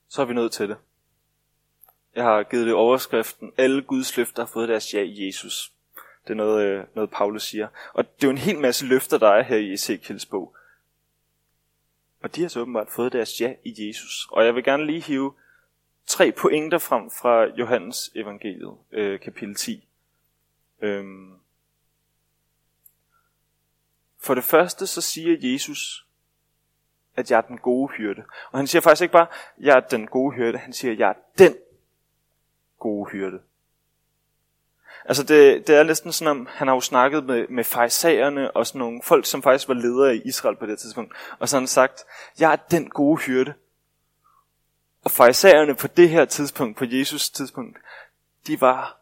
Så 0.09 0.23
er 0.23 0.27
vi 0.27 0.35
nødt 0.35 0.53
til 0.53 0.69
det. 0.69 0.77
Jeg 2.15 2.25
har 2.25 2.43
givet 2.43 2.67
det 2.67 2.75
overskriften, 2.75 3.53
alle 3.57 3.83
Guds 3.83 4.17
løfter 4.17 4.43
har 4.43 4.51
fået 4.53 4.69
deres 4.69 4.95
ja 4.95 5.03
i 5.03 5.27
Jesus. 5.27 5.73
Det 6.25 6.31
er 6.31 6.35
noget, 6.35 6.65
øh, 6.65 6.85
noget 6.95 7.11
Paulus 7.11 7.43
siger. 7.43 7.69
Og 7.93 8.05
det 8.05 8.25
er 8.25 8.27
jo 8.27 8.31
en 8.31 8.39
hel 8.39 8.59
masse 8.59 8.87
løfter, 8.87 9.19
der 9.19 9.29
er 9.29 9.43
her 9.43 9.57
i 9.57 9.73
Ezekiels 9.73 10.27
bog. 10.27 10.57
Og 12.23 12.35
de 12.35 12.43
har 12.43 12.49
så 12.49 12.61
åbenbart 12.61 12.91
fået 12.91 13.13
deres 13.13 13.41
ja 13.41 13.55
i 13.65 13.89
Jesus. 13.89 14.29
Og 14.31 14.45
jeg 14.45 14.55
vil 14.55 14.65
gerne 14.65 14.87
lige 14.87 15.01
hive 15.01 15.35
tre 16.07 16.33
pointer 16.33 16.79
frem 16.79 17.11
fra 17.11 17.45
Johannes 17.45 18.11
evangeliet, 18.15 18.77
øh, 18.93 19.21
kapitel 19.21 19.55
10. 19.55 19.89
Øhm. 20.83 21.35
For 24.19 24.35
det 24.35 24.45
første 24.45 24.87
så 24.87 25.01
siger 25.01 25.37
Jesus, 25.53 26.07
at 27.17 27.31
jeg 27.31 27.37
er 27.37 27.41
den 27.41 27.59
gode 27.59 27.93
hyrde. 27.93 28.23
Og 28.51 28.59
han 28.59 28.67
siger 28.67 28.83
faktisk 28.83 29.03
ikke 29.03 29.13
bare, 29.13 29.27
at 29.59 29.65
jeg 29.65 29.77
er 29.77 29.81
den 29.81 30.07
gode 30.07 30.35
hyrde, 30.35 30.59
han 30.59 30.73
siger, 30.73 30.93
at 30.93 30.99
jeg 30.99 31.09
er 31.09 31.15
den 31.39 31.57
gode 32.79 33.11
hyrde. 33.11 33.41
Altså 35.05 35.23
det, 35.23 35.67
det 35.67 35.77
er 35.77 35.83
næsten 35.83 36.13
sådan, 36.13 36.31
om 36.31 36.49
han 36.51 36.69
har 36.69 36.75
jo 36.75 36.81
snakket 36.81 37.25
med, 37.25 37.49
med 37.49 37.65
farisæerne 37.65 38.51
og 38.51 38.67
sådan 38.67 38.79
nogle 38.79 39.01
folk, 39.05 39.27
som 39.27 39.43
faktisk 39.43 39.69
var 39.69 39.75
ledere 39.75 40.17
i 40.17 40.23
Israel 40.25 40.57
på 40.57 40.67
det 40.67 40.79
tidspunkt. 40.79 41.15
Og 41.39 41.49
så 41.49 41.57
har 41.57 41.61
han 41.61 41.67
sagt, 41.67 42.05
jeg 42.39 42.53
er 42.53 42.57
den 42.57 42.91
gode 42.91 43.21
hyrde. 43.21 43.55
Og 45.05 45.11
farisæerne 45.11 45.75
på 45.75 45.87
det 45.87 46.09
her 46.09 46.25
tidspunkt, 46.25 46.77
på 46.77 46.85
Jesus 46.85 47.31
tidspunkt, 47.31 47.79
de 48.47 48.61
var 48.61 49.01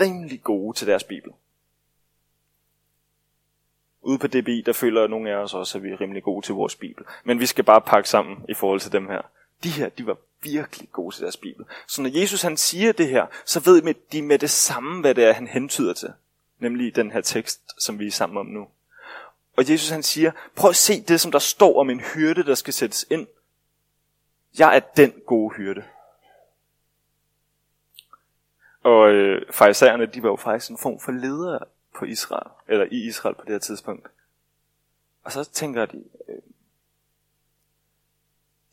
rimelig 0.00 0.42
gode 0.42 0.76
til 0.76 0.86
deres 0.86 1.04
bibel. 1.04 1.32
Ude 4.02 4.18
på 4.18 4.26
DBI, 4.26 4.62
der 4.66 4.72
føler 4.72 5.06
nogle 5.06 5.30
af 5.30 5.34
os 5.34 5.54
også, 5.54 5.78
at 5.78 5.84
vi 5.84 5.90
er 5.90 6.00
rimelig 6.00 6.22
gode 6.22 6.46
til 6.46 6.54
vores 6.54 6.76
bibel. 6.76 7.04
Men 7.24 7.40
vi 7.40 7.46
skal 7.46 7.64
bare 7.64 7.80
pakke 7.80 8.08
sammen 8.08 8.44
i 8.48 8.54
forhold 8.54 8.80
til 8.80 8.92
dem 8.92 9.08
her. 9.08 9.22
De 9.64 9.70
her, 9.70 9.88
de 9.88 10.06
var 10.06 10.16
virkelig 10.42 10.92
gode 10.92 11.14
til 11.14 11.22
deres 11.22 11.36
bibel. 11.36 11.64
Så 11.86 12.02
når 12.02 12.18
Jesus 12.20 12.42
han 12.42 12.56
siger 12.56 12.92
det 12.92 13.08
her, 13.08 13.26
så 13.44 13.60
ved 13.60 13.94
de 14.12 14.22
med 14.22 14.38
det 14.38 14.50
samme, 14.50 15.00
hvad 15.00 15.14
det 15.14 15.24
er, 15.24 15.32
han 15.32 15.46
hentyder 15.46 15.92
til. 15.92 16.12
Nemlig 16.58 16.96
den 16.96 17.10
her 17.10 17.20
tekst, 17.20 17.60
som 17.78 17.98
vi 17.98 18.06
er 18.06 18.10
sammen 18.10 18.38
om 18.38 18.46
nu. 18.46 18.68
Og 19.56 19.70
Jesus 19.70 19.88
han 19.88 20.02
siger, 20.02 20.32
prøv 20.56 20.70
at 20.70 20.76
se 20.76 21.00
det, 21.00 21.20
som 21.20 21.32
der 21.32 21.38
står 21.38 21.80
om 21.80 21.90
en 21.90 22.00
hyrde, 22.00 22.44
der 22.44 22.54
skal 22.54 22.74
sættes 22.74 23.06
ind. 23.10 23.26
Jeg 24.58 24.76
er 24.76 24.80
den 24.80 25.12
gode 25.26 25.54
hyrde. 25.54 25.84
Og 28.82 29.10
øh, 29.10 29.52
farisæerne, 29.52 30.06
de 30.06 30.22
var 30.22 30.28
jo 30.28 30.36
faktisk 30.36 30.70
en 30.70 30.78
form 30.78 31.00
for 31.00 31.12
ledere 31.12 31.58
på 31.98 32.04
Israel, 32.04 32.50
eller 32.68 32.86
i 32.90 33.06
Israel 33.06 33.34
på 33.34 33.42
det 33.44 33.52
her 33.52 33.58
tidspunkt. 33.58 34.08
Og 35.24 35.32
så 35.32 35.44
tænker 35.44 35.86
de, 35.86 36.04
øh, 36.28 36.42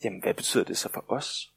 jamen 0.04 0.22
hvad 0.22 0.34
betyder 0.34 0.64
det 0.64 0.78
så 0.78 0.88
for 0.88 1.04
os? 1.08 1.52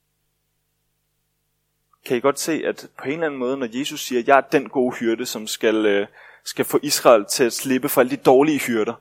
Kan 2.05 2.17
I 2.17 2.19
godt 2.19 2.39
se, 2.39 2.63
at 2.65 2.89
på 2.97 3.03
en 3.03 3.11
eller 3.11 3.25
anden 3.25 3.39
måde, 3.39 3.57
når 3.57 3.77
Jesus 3.79 4.05
siger, 4.05 4.23
jeg 4.27 4.37
er 4.37 4.41
den 4.41 4.69
gode 4.69 4.95
hyrde, 4.95 5.25
som 5.25 5.47
skal, 5.47 5.85
øh, 5.85 6.07
skal 6.43 6.65
få 6.65 6.79
Israel 6.83 7.25
til 7.25 7.43
at 7.43 7.53
slippe 7.53 7.89
for 7.89 8.01
alle 8.01 8.17
de 8.17 8.23
dårlige 8.23 8.59
hyrder, 8.59 8.93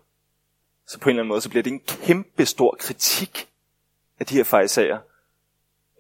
så 0.87 0.99
på 0.99 1.09
en 1.09 1.11
eller 1.11 1.23
anden 1.23 1.29
måde, 1.29 1.41
så 1.41 1.49
bliver 1.49 1.63
det 1.63 1.73
en 1.73 1.81
kæmpe 1.81 2.47
stor 2.47 2.77
kritik 2.79 3.49
af 4.19 4.27
de 4.27 4.35
her 4.35 4.45
fejsager. 4.45 4.99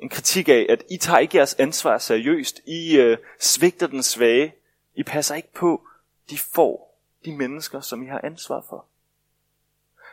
En 0.03 0.09
kritik 0.09 0.49
af, 0.49 0.67
at 0.69 0.85
I 0.91 0.97
tager 0.97 1.19
ikke 1.19 1.37
jeres 1.37 1.55
ansvar 1.55 1.99
seriøst. 1.99 2.61
I 2.67 2.97
øh, 2.97 3.19
svigter 3.41 3.87
den 3.87 4.03
svage. 4.03 4.55
I 4.95 5.03
passer 5.03 5.35
ikke 5.35 5.53
på 5.53 5.87
de 6.31 6.39
får, 6.39 7.01
de 7.25 7.37
mennesker, 7.37 7.81
som 7.81 8.03
I 8.03 8.07
har 8.07 8.21
ansvar 8.25 8.65
for. 8.69 8.87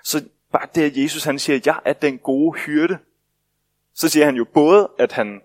Så 0.03 0.29
bare 0.51 0.67
det, 0.75 0.81
at 0.81 0.97
Jesus 0.97 1.23
han 1.23 1.39
siger, 1.39 1.57
at 1.57 1.67
jeg 1.67 1.79
er 1.85 1.93
den 1.93 2.17
gode 2.17 2.59
hyrde, 2.59 2.99
så 3.93 4.09
siger 4.09 4.25
han 4.25 4.35
jo 4.35 4.45
både, 4.45 4.91
at 4.99 5.11
han 5.11 5.41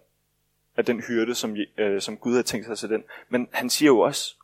er 0.77 0.83
den 0.83 1.01
hyrde, 1.01 1.35
som, 1.35 1.57
øh, 1.79 2.03
som 2.03 2.17
Gud 2.17 2.37
har 2.37 2.43
tænkt 2.43 2.67
sig 2.67 2.79
til 2.79 2.89
den, 2.89 3.05
men 3.29 3.49
han 3.53 3.71
siger 3.71 3.87
jo 3.87 3.99
også, 3.99 4.35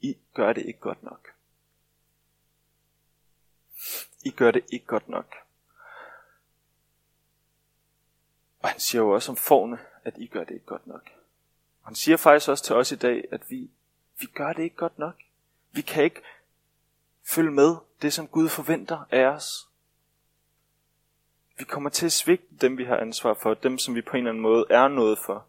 I 0.00 0.16
gør 0.34 0.52
det 0.52 0.66
ikke 0.66 0.80
godt 0.80 1.02
nok. 1.02 1.28
I 4.24 4.30
gør 4.30 4.50
det 4.50 4.64
ikke 4.72 4.86
godt 4.86 5.08
nok. 5.08 5.41
Og 8.62 8.68
han 8.68 8.80
siger 8.80 9.02
jo 9.02 9.10
også 9.10 9.32
om 9.32 9.36
forne, 9.36 9.78
at 10.04 10.14
I 10.16 10.26
gør 10.26 10.44
det 10.44 10.54
ikke 10.54 10.66
godt 10.66 10.86
nok. 10.86 11.10
Og 11.82 11.88
han 11.88 11.94
siger 11.94 12.16
faktisk 12.16 12.48
også 12.48 12.64
til 12.64 12.76
os 12.76 12.92
i 12.92 12.96
dag, 12.96 13.24
at 13.30 13.50
vi, 13.50 13.70
vi 14.20 14.26
gør 14.26 14.52
det 14.52 14.62
ikke 14.62 14.76
godt 14.76 14.98
nok. 14.98 15.14
Vi 15.72 15.82
kan 15.82 16.04
ikke 16.04 16.22
følge 17.24 17.50
med 17.50 17.76
det, 18.02 18.12
som 18.12 18.28
Gud 18.28 18.48
forventer 18.48 19.04
af 19.10 19.24
os. 19.24 19.68
Vi 21.58 21.64
kommer 21.64 21.90
til 21.90 22.06
at 22.06 22.12
svigte 22.12 22.56
dem, 22.60 22.78
vi 22.78 22.84
har 22.84 22.96
ansvar 22.96 23.34
for, 23.34 23.54
dem, 23.54 23.78
som 23.78 23.94
vi 23.94 24.02
på 24.02 24.10
en 24.10 24.16
eller 24.16 24.30
anden 24.30 24.42
måde 24.42 24.66
er 24.70 24.88
noget 24.88 25.18
for. 25.18 25.46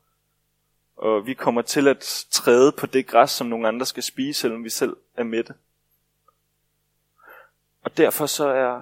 Og 0.96 1.26
vi 1.26 1.34
kommer 1.34 1.62
til 1.62 1.88
at 1.88 2.26
træde 2.32 2.72
på 2.72 2.86
det 2.86 3.08
græs, 3.08 3.32
som 3.32 3.48
nogle 3.48 3.68
andre 3.68 3.86
skal 3.86 4.04
spise, 4.04 4.40
selvom 4.40 4.64
vi 4.64 4.70
selv 4.70 4.98
er 5.16 5.24
mætte. 5.24 5.54
Og 7.84 7.98
derfor 7.98 8.26
så 8.26 8.48
er 8.48 8.82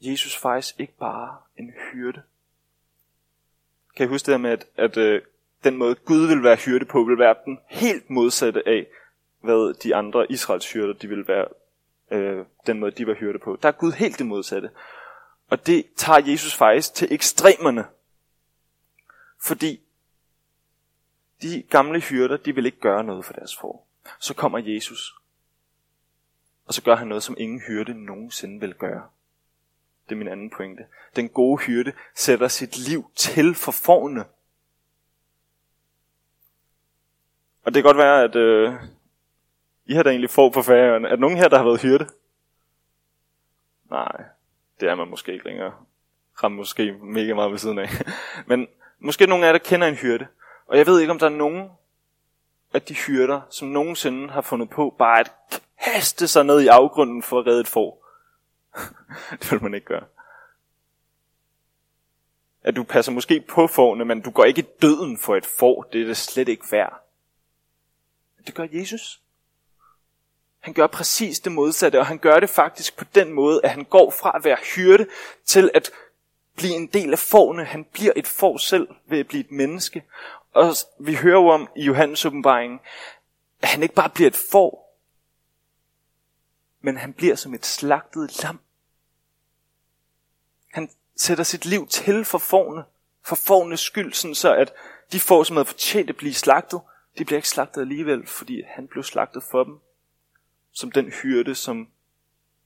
Jesus 0.00 0.36
faktisk 0.36 0.80
ikke 0.80 0.96
bare 0.98 1.38
en 1.56 1.70
hyrde. 1.70 2.22
Kan 4.00 4.08
I 4.08 4.10
huske 4.10 4.26
det 4.26 4.32
der 4.32 4.38
med, 4.38 4.50
at, 4.50 4.66
at 4.76 4.96
øh, 4.96 5.22
den 5.64 5.76
måde 5.76 5.94
Gud 5.94 6.26
vil 6.26 6.42
være 6.42 6.56
hyrde 6.56 6.84
på, 6.84 7.04
vil 7.04 7.18
være 7.18 7.34
den 7.44 7.58
helt 7.68 8.10
modsatte 8.10 8.68
af, 8.68 8.86
hvad 9.40 9.74
de 9.74 9.94
andre 9.94 10.32
Israels 10.32 10.72
hyrder, 10.72 10.92
de 10.92 11.08
vil 11.08 11.28
være 11.28 11.46
øh, 12.10 12.44
den 12.66 12.80
måde, 12.80 12.90
de 12.90 13.06
var 13.06 13.14
hyrde 13.14 13.38
på. 13.38 13.58
Der 13.62 13.68
er 13.68 13.72
Gud 13.72 13.92
helt 13.92 14.18
det 14.18 14.26
modsatte. 14.26 14.70
Og 15.50 15.66
det 15.66 15.86
tager 15.96 16.30
Jesus 16.30 16.54
faktisk 16.54 16.94
til 16.94 17.12
ekstremerne. 17.12 17.84
Fordi 19.42 19.80
de 21.42 21.62
gamle 21.62 22.00
hyrder, 22.00 22.36
de 22.36 22.54
vil 22.54 22.66
ikke 22.66 22.80
gøre 22.80 23.04
noget 23.04 23.24
for 23.24 23.32
deres 23.32 23.56
får. 23.56 23.88
Så 24.18 24.34
kommer 24.34 24.58
Jesus. 24.58 25.14
Og 26.66 26.74
så 26.74 26.82
gør 26.82 26.96
han 26.96 27.08
noget, 27.08 27.22
som 27.22 27.36
ingen 27.38 27.60
hyrde 27.60 28.04
nogensinde 28.04 28.60
vil 28.60 28.74
gøre. 28.74 29.08
Det 30.10 30.16
er 30.16 30.18
min 30.18 30.28
anden 30.28 30.50
pointe. 30.50 30.86
Den 31.16 31.28
gode 31.28 31.62
hyrde 31.62 31.92
sætter 32.14 32.48
sit 32.48 32.78
liv 32.88 33.10
til 33.16 33.54
for 33.54 33.72
forne. 33.72 34.24
Og 37.62 37.74
det 37.74 37.82
kan 37.82 37.82
godt 37.82 37.96
være, 37.96 38.22
at 38.22 38.36
øh, 38.36 38.74
I 39.84 39.94
har 39.94 40.02
da 40.02 40.10
egentlig 40.10 40.30
få 40.30 40.50
på 40.50 40.62
færøerne. 40.62 41.08
Er 41.08 41.10
der 41.10 41.20
nogen 41.20 41.36
her, 41.36 41.48
der 41.48 41.56
har 41.56 41.64
været 41.64 41.82
hyrde? 41.82 42.06
Nej, 43.90 44.24
det 44.80 44.88
er 44.88 44.94
man 44.94 45.08
måske 45.08 45.32
ikke 45.32 45.44
længere. 45.44 45.72
Rammer 46.42 46.56
måske 46.56 46.92
mega 46.92 47.34
meget 47.34 47.50
ved 47.50 47.58
siden 47.58 47.78
af. 47.78 47.88
Men 48.50 48.68
måske 48.98 49.26
nogen 49.26 49.44
af 49.44 49.46
jer, 49.46 49.52
der 49.52 49.58
kender 49.58 49.86
en 49.86 49.94
hyrde. 49.94 50.26
Og 50.66 50.78
jeg 50.78 50.86
ved 50.86 51.00
ikke, 51.00 51.12
om 51.12 51.18
der 51.18 51.26
er 51.26 51.30
nogen 51.30 51.70
af 52.74 52.82
de 52.82 52.94
hyrder, 52.94 53.40
som 53.50 53.68
nogensinde 53.68 54.30
har 54.30 54.40
fundet 54.40 54.70
på 54.70 54.94
bare 54.98 55.20
at 55.20 55.32
kaste 55.84 56.28
sig 56.28 56.44
ned 56.44 56.60
i 56.60 56.66
afgrunden 56.66 57.22
for 57.22 57.40
at 57.40 57.46
redde 57.46 57.60
et 57.60 57.68
får. 57.68 57.99
det 59.40 59.52
vil 59.52 59.62
man 59.62 59.74
ikke 59.74 59.86
gøre. 59.86 60.06
At 62.62 62.76
du 62.76 62.82
passer 62.82 63.12
måske 63.12 63.40
på 63.40 63.66
forne, 63.66 64.04
men 64.04 64.20
du 64.20 64.30
går 64.30 64.44
ikke 64.44 64.62
i 64.62 64.68
døden 64.82 65.18
for 65.18 65.36
et 65.36 65.46
får. 65.46 65.88
Det 65.92 66.02
er 66.02 66.06
det 66.06 66.16
slet 66.16 66.48
ikke 66.48 66.66
værd. 66.70 67.06
Det 68.46 68.54
gør 68.54 68.66
Jesus. 68.72 69.20
Han 70.60 70.74
gør 70.74 70.86
præcis 70.86 71.40
det 71.40 71.52
modsatte, 71.52 72.00
og 72.00 72.06
han 72.06 72.18
gør 72.18 72.40
det 72.40 72.50
faktisk 72.50 72.96
på 72.96 73.04
den 73.14 73.32
måde, 73.32 73.60
at 73.64 73.70
han 73.70 73.84
går 73.84 74.10
fra 74.10 74.32
at 74.36 74.44
være 74.44 74.56
hyrde 74.76 75.06
til 75.44 75.70
at 75.74 75.90
blive 76.56 76.74
en 76.74 76.86
del 76.86 77.12
af 77.12 77.18
forne. 77.18 77.64
Han 77.64 77.84
bliver 77.84 78.12
et 78.16 78.26
får 78.26 78.56
selv 78.56 78.88
ved 79.06 79.18
at 79.18 79.28
blive 79.28 79.40
et 79.40 79.50
menneske. 79.50 80.04
Og 80.52 80.74
vi 81.00 81.14
hører 81.14 81.40
jo 81.40 81.48
om 81.48 81.68
i 81.76 81.84
Johannes 81.84 82.26
åbenbaringen, 82.26 82.80
at 83.62 83.68
han 83.68 83.82
ikke 83.82 83.94
bare 83.94 84.10
bliver 84.10 84.30
et 84.30 84.40
får, 84.50 84.79
men 86.80 86.96
han 86.96 87.12
bliver 87.12 87.34
som 87.34 87.54
et 87.54 87.66
slagtet 87.66 88.42
lam. 88.42 88.60
Han 90.72 90.90
sætter 91.16 91.44
sit 91.44 91.64
liv 91.64 91.86
til 91.86 92.24
for 92.24 92.38
forne, 92.38 92.84
for 93.22 93.36
fornes 93.36 93.80
skyld, 93.80 94.12
sådan 94.12 94.34
så 94.34 94.54
at 94.54 94.72
de 95.12 95.20
får, 95.20 95.44
som 95.44 95.56
havde 95.56 95.66
fortjent 95.66 96.10
at 96.10 96.16
blive 96.16 96.34
slagtet, 96.34 96.80
de 97.18 97.24
bliver 97.24 97.38
ikke 97.38 97.48
slagtet 97.48 97.80
alligevel, 97.80 98.26
fordi 98.26 98.62
han 98.66 98.88
blev 98.88 99.04
slagtet 99.04 99.42
for 99.42 99.64
dem 99.64 99.78
som 100.72 100.92
den 100.92 101.10
hyrde, 101.10 101.54
som 101.54 101.88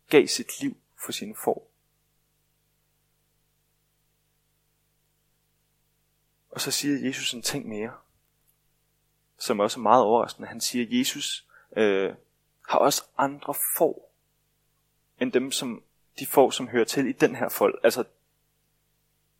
gav 0.09 0.27
sit 0.27 0.61
liv 0.61 0.77
for 1.05 1.12
sine 1.12 1.35
får. 1.45 1.71
Og 6.51 6.61
så 6.61 6.71
siger 6.71 7.07
Jesus 7.07 7.35
en 7.35 7.43
ting 7.43 7.69
mere, 7.69 7.93
som 9.39 9.61
også 9.61 9.81
er 9.81 9.83
meget 9.83 10.05
overraskende. 10.05 10.49
Han 10.49 10.61
siger, 10.61 10.87
at 10.87 10.93
Jesus 10.93 11.47
øh, 11.77 12.15
har 12.69 12.79
også 12.79 13.05
andre 13.19 13.55
får, 13.77 14.15
end 15.21 15.33
dem, 15.33 15.53
som 15.53 15.83
de 16.19 16.27
får, 16.27 16.51
som 16.51 16.69
hører 16.69 16.85
til 16.85 17.07
i 17.07 17.12
den 17.12 17.35
her 17.35 17.49
folk, 17.49 17.81
altså 17.83 18.05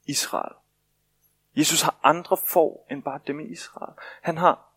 Israel. 0.05 0.55
Jesus 1.55 1.81
har 1.81 1.99
andre 2.03 2.37
får, 2.49 2.87
end 2.91 3.03
bare 3.03 3.19
dem 3.27 3.39
i 3.39 3.43
Israel. 3.43 3.93
Han 4.21 4.37
har 4.37 4.71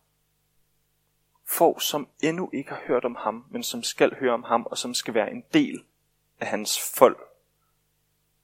får, 1.45 1.79
som 1.79 2.07
endnu 2.21 2.49
ikke 2.53 2.69
har 2.69 2.81
hørt 2.87 3.05
om 3.05 3.15
ham, 3.15 3.45
men 3.49 3.63
som 3.63 3.83
skal 3.83 4.15
høre 4.19 4.33
om 4.33 4.43
ham, 4.43 4.65
og 4.65 4.77
som 4.77 4.93
skal 4.93 5.13
være 5.13 5.31
en 5.31 5.43
del 5.53 5.83
af 6.39 6.47
hans 6.47 6.79
folk, 6.97 7.19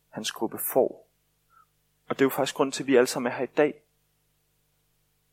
hans 0.10 0.32
gruppe 0.32 0.58
får. 0.58 1.10
Og 2.08 2.16
det 2.16 2.22
er 2.22 2.26
jo 2.26 2.30
faktisk 2.30 2.56
grund 2.56 2.72
til, 2.72 2.84
at 2.84 2.88
vi 2.88 2.96
alle 2.96 3.08
sammen 3.08 3.32
er 3.32 3.36
her 3.36 3.44
i 3.44 3.56
dag. 3.58 3.82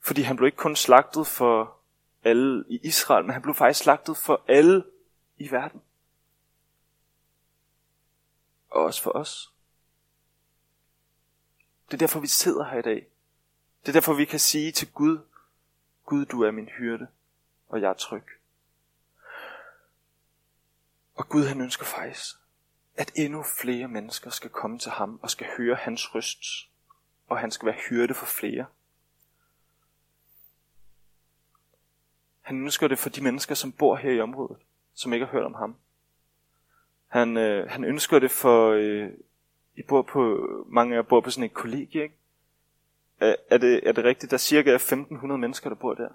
Fordi 0.01 0.23
han 0.23 0.37
blev 0.37 0.47
ikke 0.47 0.57
kun 0.57 0.77
slagtet 0.77 1.27
for 1.27 1.77
alle 2.25 2.65
i 2.69 2.81
Israel, 2.83 3.25
men 3.25 3.33
han 3.33 3.43
blev 3.43 3.55
faktisk 3.55 3.81
slagtet 3.81 4.17
for 4.17 4.45
alle 4.49 4.85
i 5.37 5.51
verden. 5.51 5.83
Og 8.71 8.83
også 8.83 9.03
for 9.03 9.11
os. 9.11 9.53
Det 11.87 11.95
er 11.95 11.99
derfor, 11.99 12.21
vi 12.21 12.27
sidder 12.27 12.65
her 12.65 12.79
i 12.79 12.83
dag. 12.83 13.07
Det 13.81 13.89
er 13.89 13.93
derfor, 13.93 14.15
vi 14.15 14.25
kan 14.25 14.39
sige 14.39 14.73
til 14.73 14.93
Gud, 14.93 15.19
Gud, 16.05 16.25
du 16.25 16.43
er 16.43 16.51
min 16.51 16.69
hyrde, 16.69 17.07
og 17.69 17.81
jeg 17.81 17.91
er 17.91 17.95
tryg. 17.95 18.25
Og 21.15 21.29
Gud 21.29 21.45
han 21.47 21.61
ønsker 21.61 21.85
faktisk, 21.85 22.37
at 22.97 23.13
endnu 23.15 23.43
flere 23.43 23.89
mennesker 23.89 24.31
skal 24.31 24.51
komme 24.51 24.79
til 24.79 24.91
ham 24.91 25.21
og 25.23 25.31
skal 25.31 25.47
høre 25.57 25.77
hans 25.77 26.15
røst, 26.15 26.71
og 27.29 27.39
han 27.39 27.51
skal 27.51 27.67
være 27.67 27.81
hyrde 27.89 28.15
for 28.15 28.27
flere. 28.27 28.67
Han 32.43 32.63
ønsker 32.63 32.89
det 32.89 32.99
for 32.99 33.09
de 33.09 33.23
mennesker, 33.23 33.55
som 33.55 33.73
bor 33.73 33.97
her 33.97 34.11
i 34.11 34.21
området, 34.21 34.57
som 34.95 35.13
ikke 35.13 35.27
har 35.27 35.33
hørt 35.33 35.45
om 35.45 35.55
ham. 35.55 35.77
Han, 37.09 37.37
øh, 37.37 37.71
han 37.71 37.85
ønsker 37.85 38.19
det 38.19 38.31
for, 38.31 38.71
øh, 38.71 39.11
I 39.77 39.83
bor 39.83 40.03
på, 40.03 40.39
mange 40.69 40.95
af 40.95 40.97
jer 40.97 41.03
bor 41.03 41.21
på 41.21 41.31
sådan 41.31 41.45
et 41.45 41.55
kollegie, 41.55 42.03
ikke? 42.03 42.15
Er, 43.21 43.37
er, 43.51 43.59
det, 43.59 43.89
er 43.89 43.93
det 43.93 44.05
rigtigt, 44.05 44.31
der 44.31 44.37
er 44.37 44.39
cirka 44.39 44.75
1500 44.75 45.39
mennesker, 45.39 45.71
der 45.71 45.77
bor 45.77 45.95
der? 45.95 46.09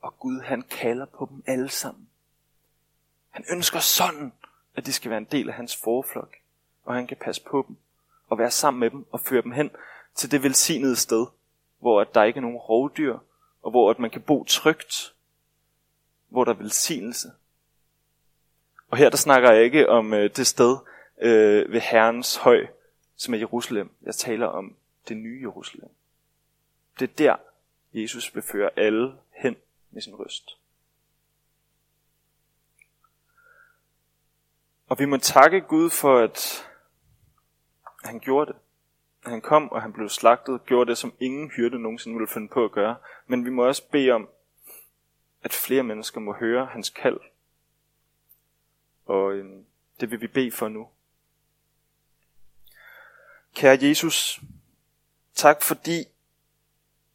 Og 0.00 0.18
Gud, 0.18 0.40
han 0.40 0.62
kalder 0.62 1.06
på 1.06 1.28
dem 1.30 1.42
alle 1.46 1.68
sammen. 1.68 2.08
Han 3.30 3.44
ønsker 3.52 3.78
sådan, 3.78 4.32
at 4.74 4.86
de 4.86 4.92
skal 4.92 5.10
være 5.10 5.18
en 5.18 5.28
del 5.32 5.48
af 5.48 5.54
hans 5.54 5.76
forflok, 5.76 6.36
og 6.84 6.94
han 6.94 7.06
kan 7.06 7.16
passe 7.20 7.42
på 7.50 7.64
dem, 7.68 7.76
og 8.28 8.38
være 8.38 8.50
sammen 8.50 8.80
med 8.80 8.90
dem, 8.90 9.06
og 9.10 9.20
føre 9.20 9.42
dem 9.42 9.52
hen 9.52 9.70
til 10.14 10.30
det 10.30 10.42
velsignede 10.42 10.96
sted, 10.96 11.26
hvor 11.78 12.00
at 12.00 12.14
der 12.14 12.24
ikke 12.24 12.36
er 12.36 12.42
nogen 12.42 12.56
rovdyr, 12.56 13.18
og 13.62 13.70
hvor 13.70 13.90
at 13.90 13.98
man 13.98 14.10
kan 14.10 14.22
bo 14.22 14.44
trygt, 14.44 15.14
hvor 16.28 16.44
der 16.44 16.52
er 16.52 16.56
velsignelse. 16.56 17.32
Og 18.88 18.96
her 18.96 19.10
der 19.10 19.16
snakker 19.16 19.52
jeg 19.52 19.64
ikke 19.64 19.88
om 19.88 20.14
øh, 20.14 20.30
det 20.36 20.46
sted 20.46 20.76
øh, 21.20 21.72
ved 21.72 21.80
Herrens 21.80 22.36
høj, 22.36 22.66
som 23.16 23.34
er 23.34 23.38
Jerusalem. 23.38 23.90
Jeg 24.02 24.14
taler 24.14 24.46
om 24.46 24.76
det 25.08 25.16
nye 25.16 25.40
Jerusalem. 25.40 25.88
Det 26.98 27.10
er 27.10 27.14
der, 27.14 27.36
Jesus 27.92 28.34
vil 28.34 28.42
føre 28.42 28.70
alle 28.76 29.14
hen 29.30 29.56
med 29.90 30.02
sin 30.02 30.14
røst. 30.14 30.56
Og 34.88 34.98
vi 34.98 35.04
må 35.04 35.16
takke 35.16 35.60
Gud 35.60 35.90
for, 35.90 36.18
at 36.18 36.66
han 38.04 38.20
gjorde 38.20 38.52
det. 38.52 38.60
Han 39.24 39.40
kom, 39.40 39.72
og 39.72 39.82
han 39.82 39.92
blev 39.92 40.08
slagtet, 40.08 40.64
gjorde 40.66 40.90
det, 40.90 40.98
som 40.98 41.14
ingen 41.20 41.50
hyrde 41.50 41.78
nogensinde 41.78 42.16
ville 42.16 42.32
finde 42.32 42.48
på 42.48 42.64
at 42.64 42.72
gøre. 42.72 42.96
Men 43.26 43.44
vi 43.44 43.50
må 43.50 43.66
også 43.66 43.88
bede 43.90 44.10
om, 44.10 44.28
at 45.42 45.52
flere 45.52 45.82
mennesker 45.82 46.20
må 46.20 46.32
høre 46.32 46.66
hans 46.66 46.90
kald. 46.90 47.20
Og 49.06 49.32
øhm, 49.32 49.64
det 50.00 50.10
vil 50.10 50.20
vi 50.20 50.26
bede 50.26 50.52
for 50.52 50.68
nu. 50.68 50.88
Kære 53.54 53.78
Jesus, 53.82 54.40
tak 55.34 55.62
fordi, 55.62 56.04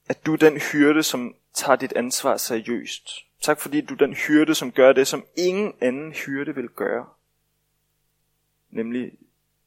at 0.07 0.25
du 0.25 0.33
er 0.33 0.37
den 0.37 0.57
hyrde, 0.57 1.03
som 1.03 1.35
tager 1.53 1.75
dit 1.75 1.93
ansvar 1.93 2.37
seriøst. 2.37 3.09
Tak 3.41 3.59
fordi 3.59 3.81
du 3.81 3.93
er 3.93 3.97
den 3.97 4.13
hyrde, 4.13 4.55
som 4.55 4.71
gør 4.71 4.93
det, 4.93 5.07
som 5.07 5.25
ingen 5.37 5.73
anden 5.81 6.11
hyrde 6.11 6.55
vil 6.55 6.69
gøre. 6.69 7.09
Nemlig 8.69 9.11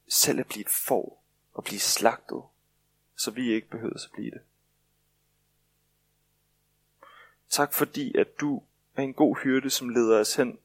selv 0.07 0.39
at 0.39 0.47
blive 0.47 0.61
et 0.61 0.69
får 0.69 1.18
og 1.59 1.63
blive 1.63 1.79
slagtet, 1.79 2.43
så 3.15 3.31
vi 3.31 3.53
ikke 3.53 3.69
behøver 3.69 3.93
at 3.93 4.11
blive 4.13 4.31
det. 4.31 4.41
Tak 7.49 7.73
fordi, 7.73 8.17
at 8.17 8.39
du 8.39 8.63
er 8.95 9.01
en 9.01 9.13
god 9.13 9.35
hyrde, 9.35 9.69
som 9.69 9.89
leder 9.89 10.19
os 10.19 10.35
hen 10.35 10.59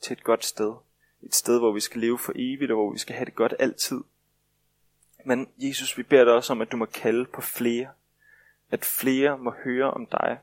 til 0.00 0.12
et 0.12 0.24
godt 0.24 0.44
sted. 0.44 0.74
Et 1.22 1.34
sted, 1.34 1.58
hvor 1.58 1.72
vi 1.72 1.80
skal 1.80 2.00
leve 2.00 2.18
for 2.18 2.32
evigt, 2.36 2.70
og 2.70 2.76
hvor 2.76 2.92
vi 2.92 2.98
skal 2.98 3.14
have 3.14 3.24
det 3.24 3.34
godt 3.34 3.54
altid. 3.58 4.00
Men 5.24 5.48
Jesus, 5.56 5.98
vi 5.98 6.02
beder 6.02 6.24
dig 6.24 6.34
også 6.34 6.52
om, 6.52 6.60
at 6.60 6.72
du 6.72 6.76
må 6.76 6.86
kalde 6.86 7.24
på 7.24 7.40
flere. 7.40 7.92
At 8.70 8.84
flere 8.84 9.38
må 9.38 9.50
høre 9.50 9.90
om 9.90 10.06
dig. 10.06 10.38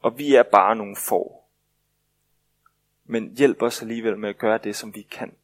Og 0.00 0.18
vi 0.18 0.34
er 0.34 0.42
bare 0.42 0.76
nogle 0.76 0.96
få. 0.96 1.44
Men 3.04 3.36
hjælp 3.36 3.62
os 3.62 3.82
alligevel 3.82 4.18
med 4.18 4.28
at 4.28 4.38
gøre 4.38 4.58
det, 4.58 4.76
som 4.76 4.94
vi 4.94 5.02
kan. 5.02 5.36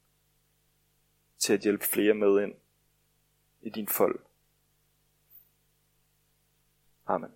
Til 1.44 1.52
at 1.52 1.60
hjælpe 1.60 1.84
flere 1.84 2.14
med 2.14 2.42
ind 2.42 2.54
i 3.62 3.70
din 3.70 3.88
fold. 3.88 4.18
Amen. 7.06 7.30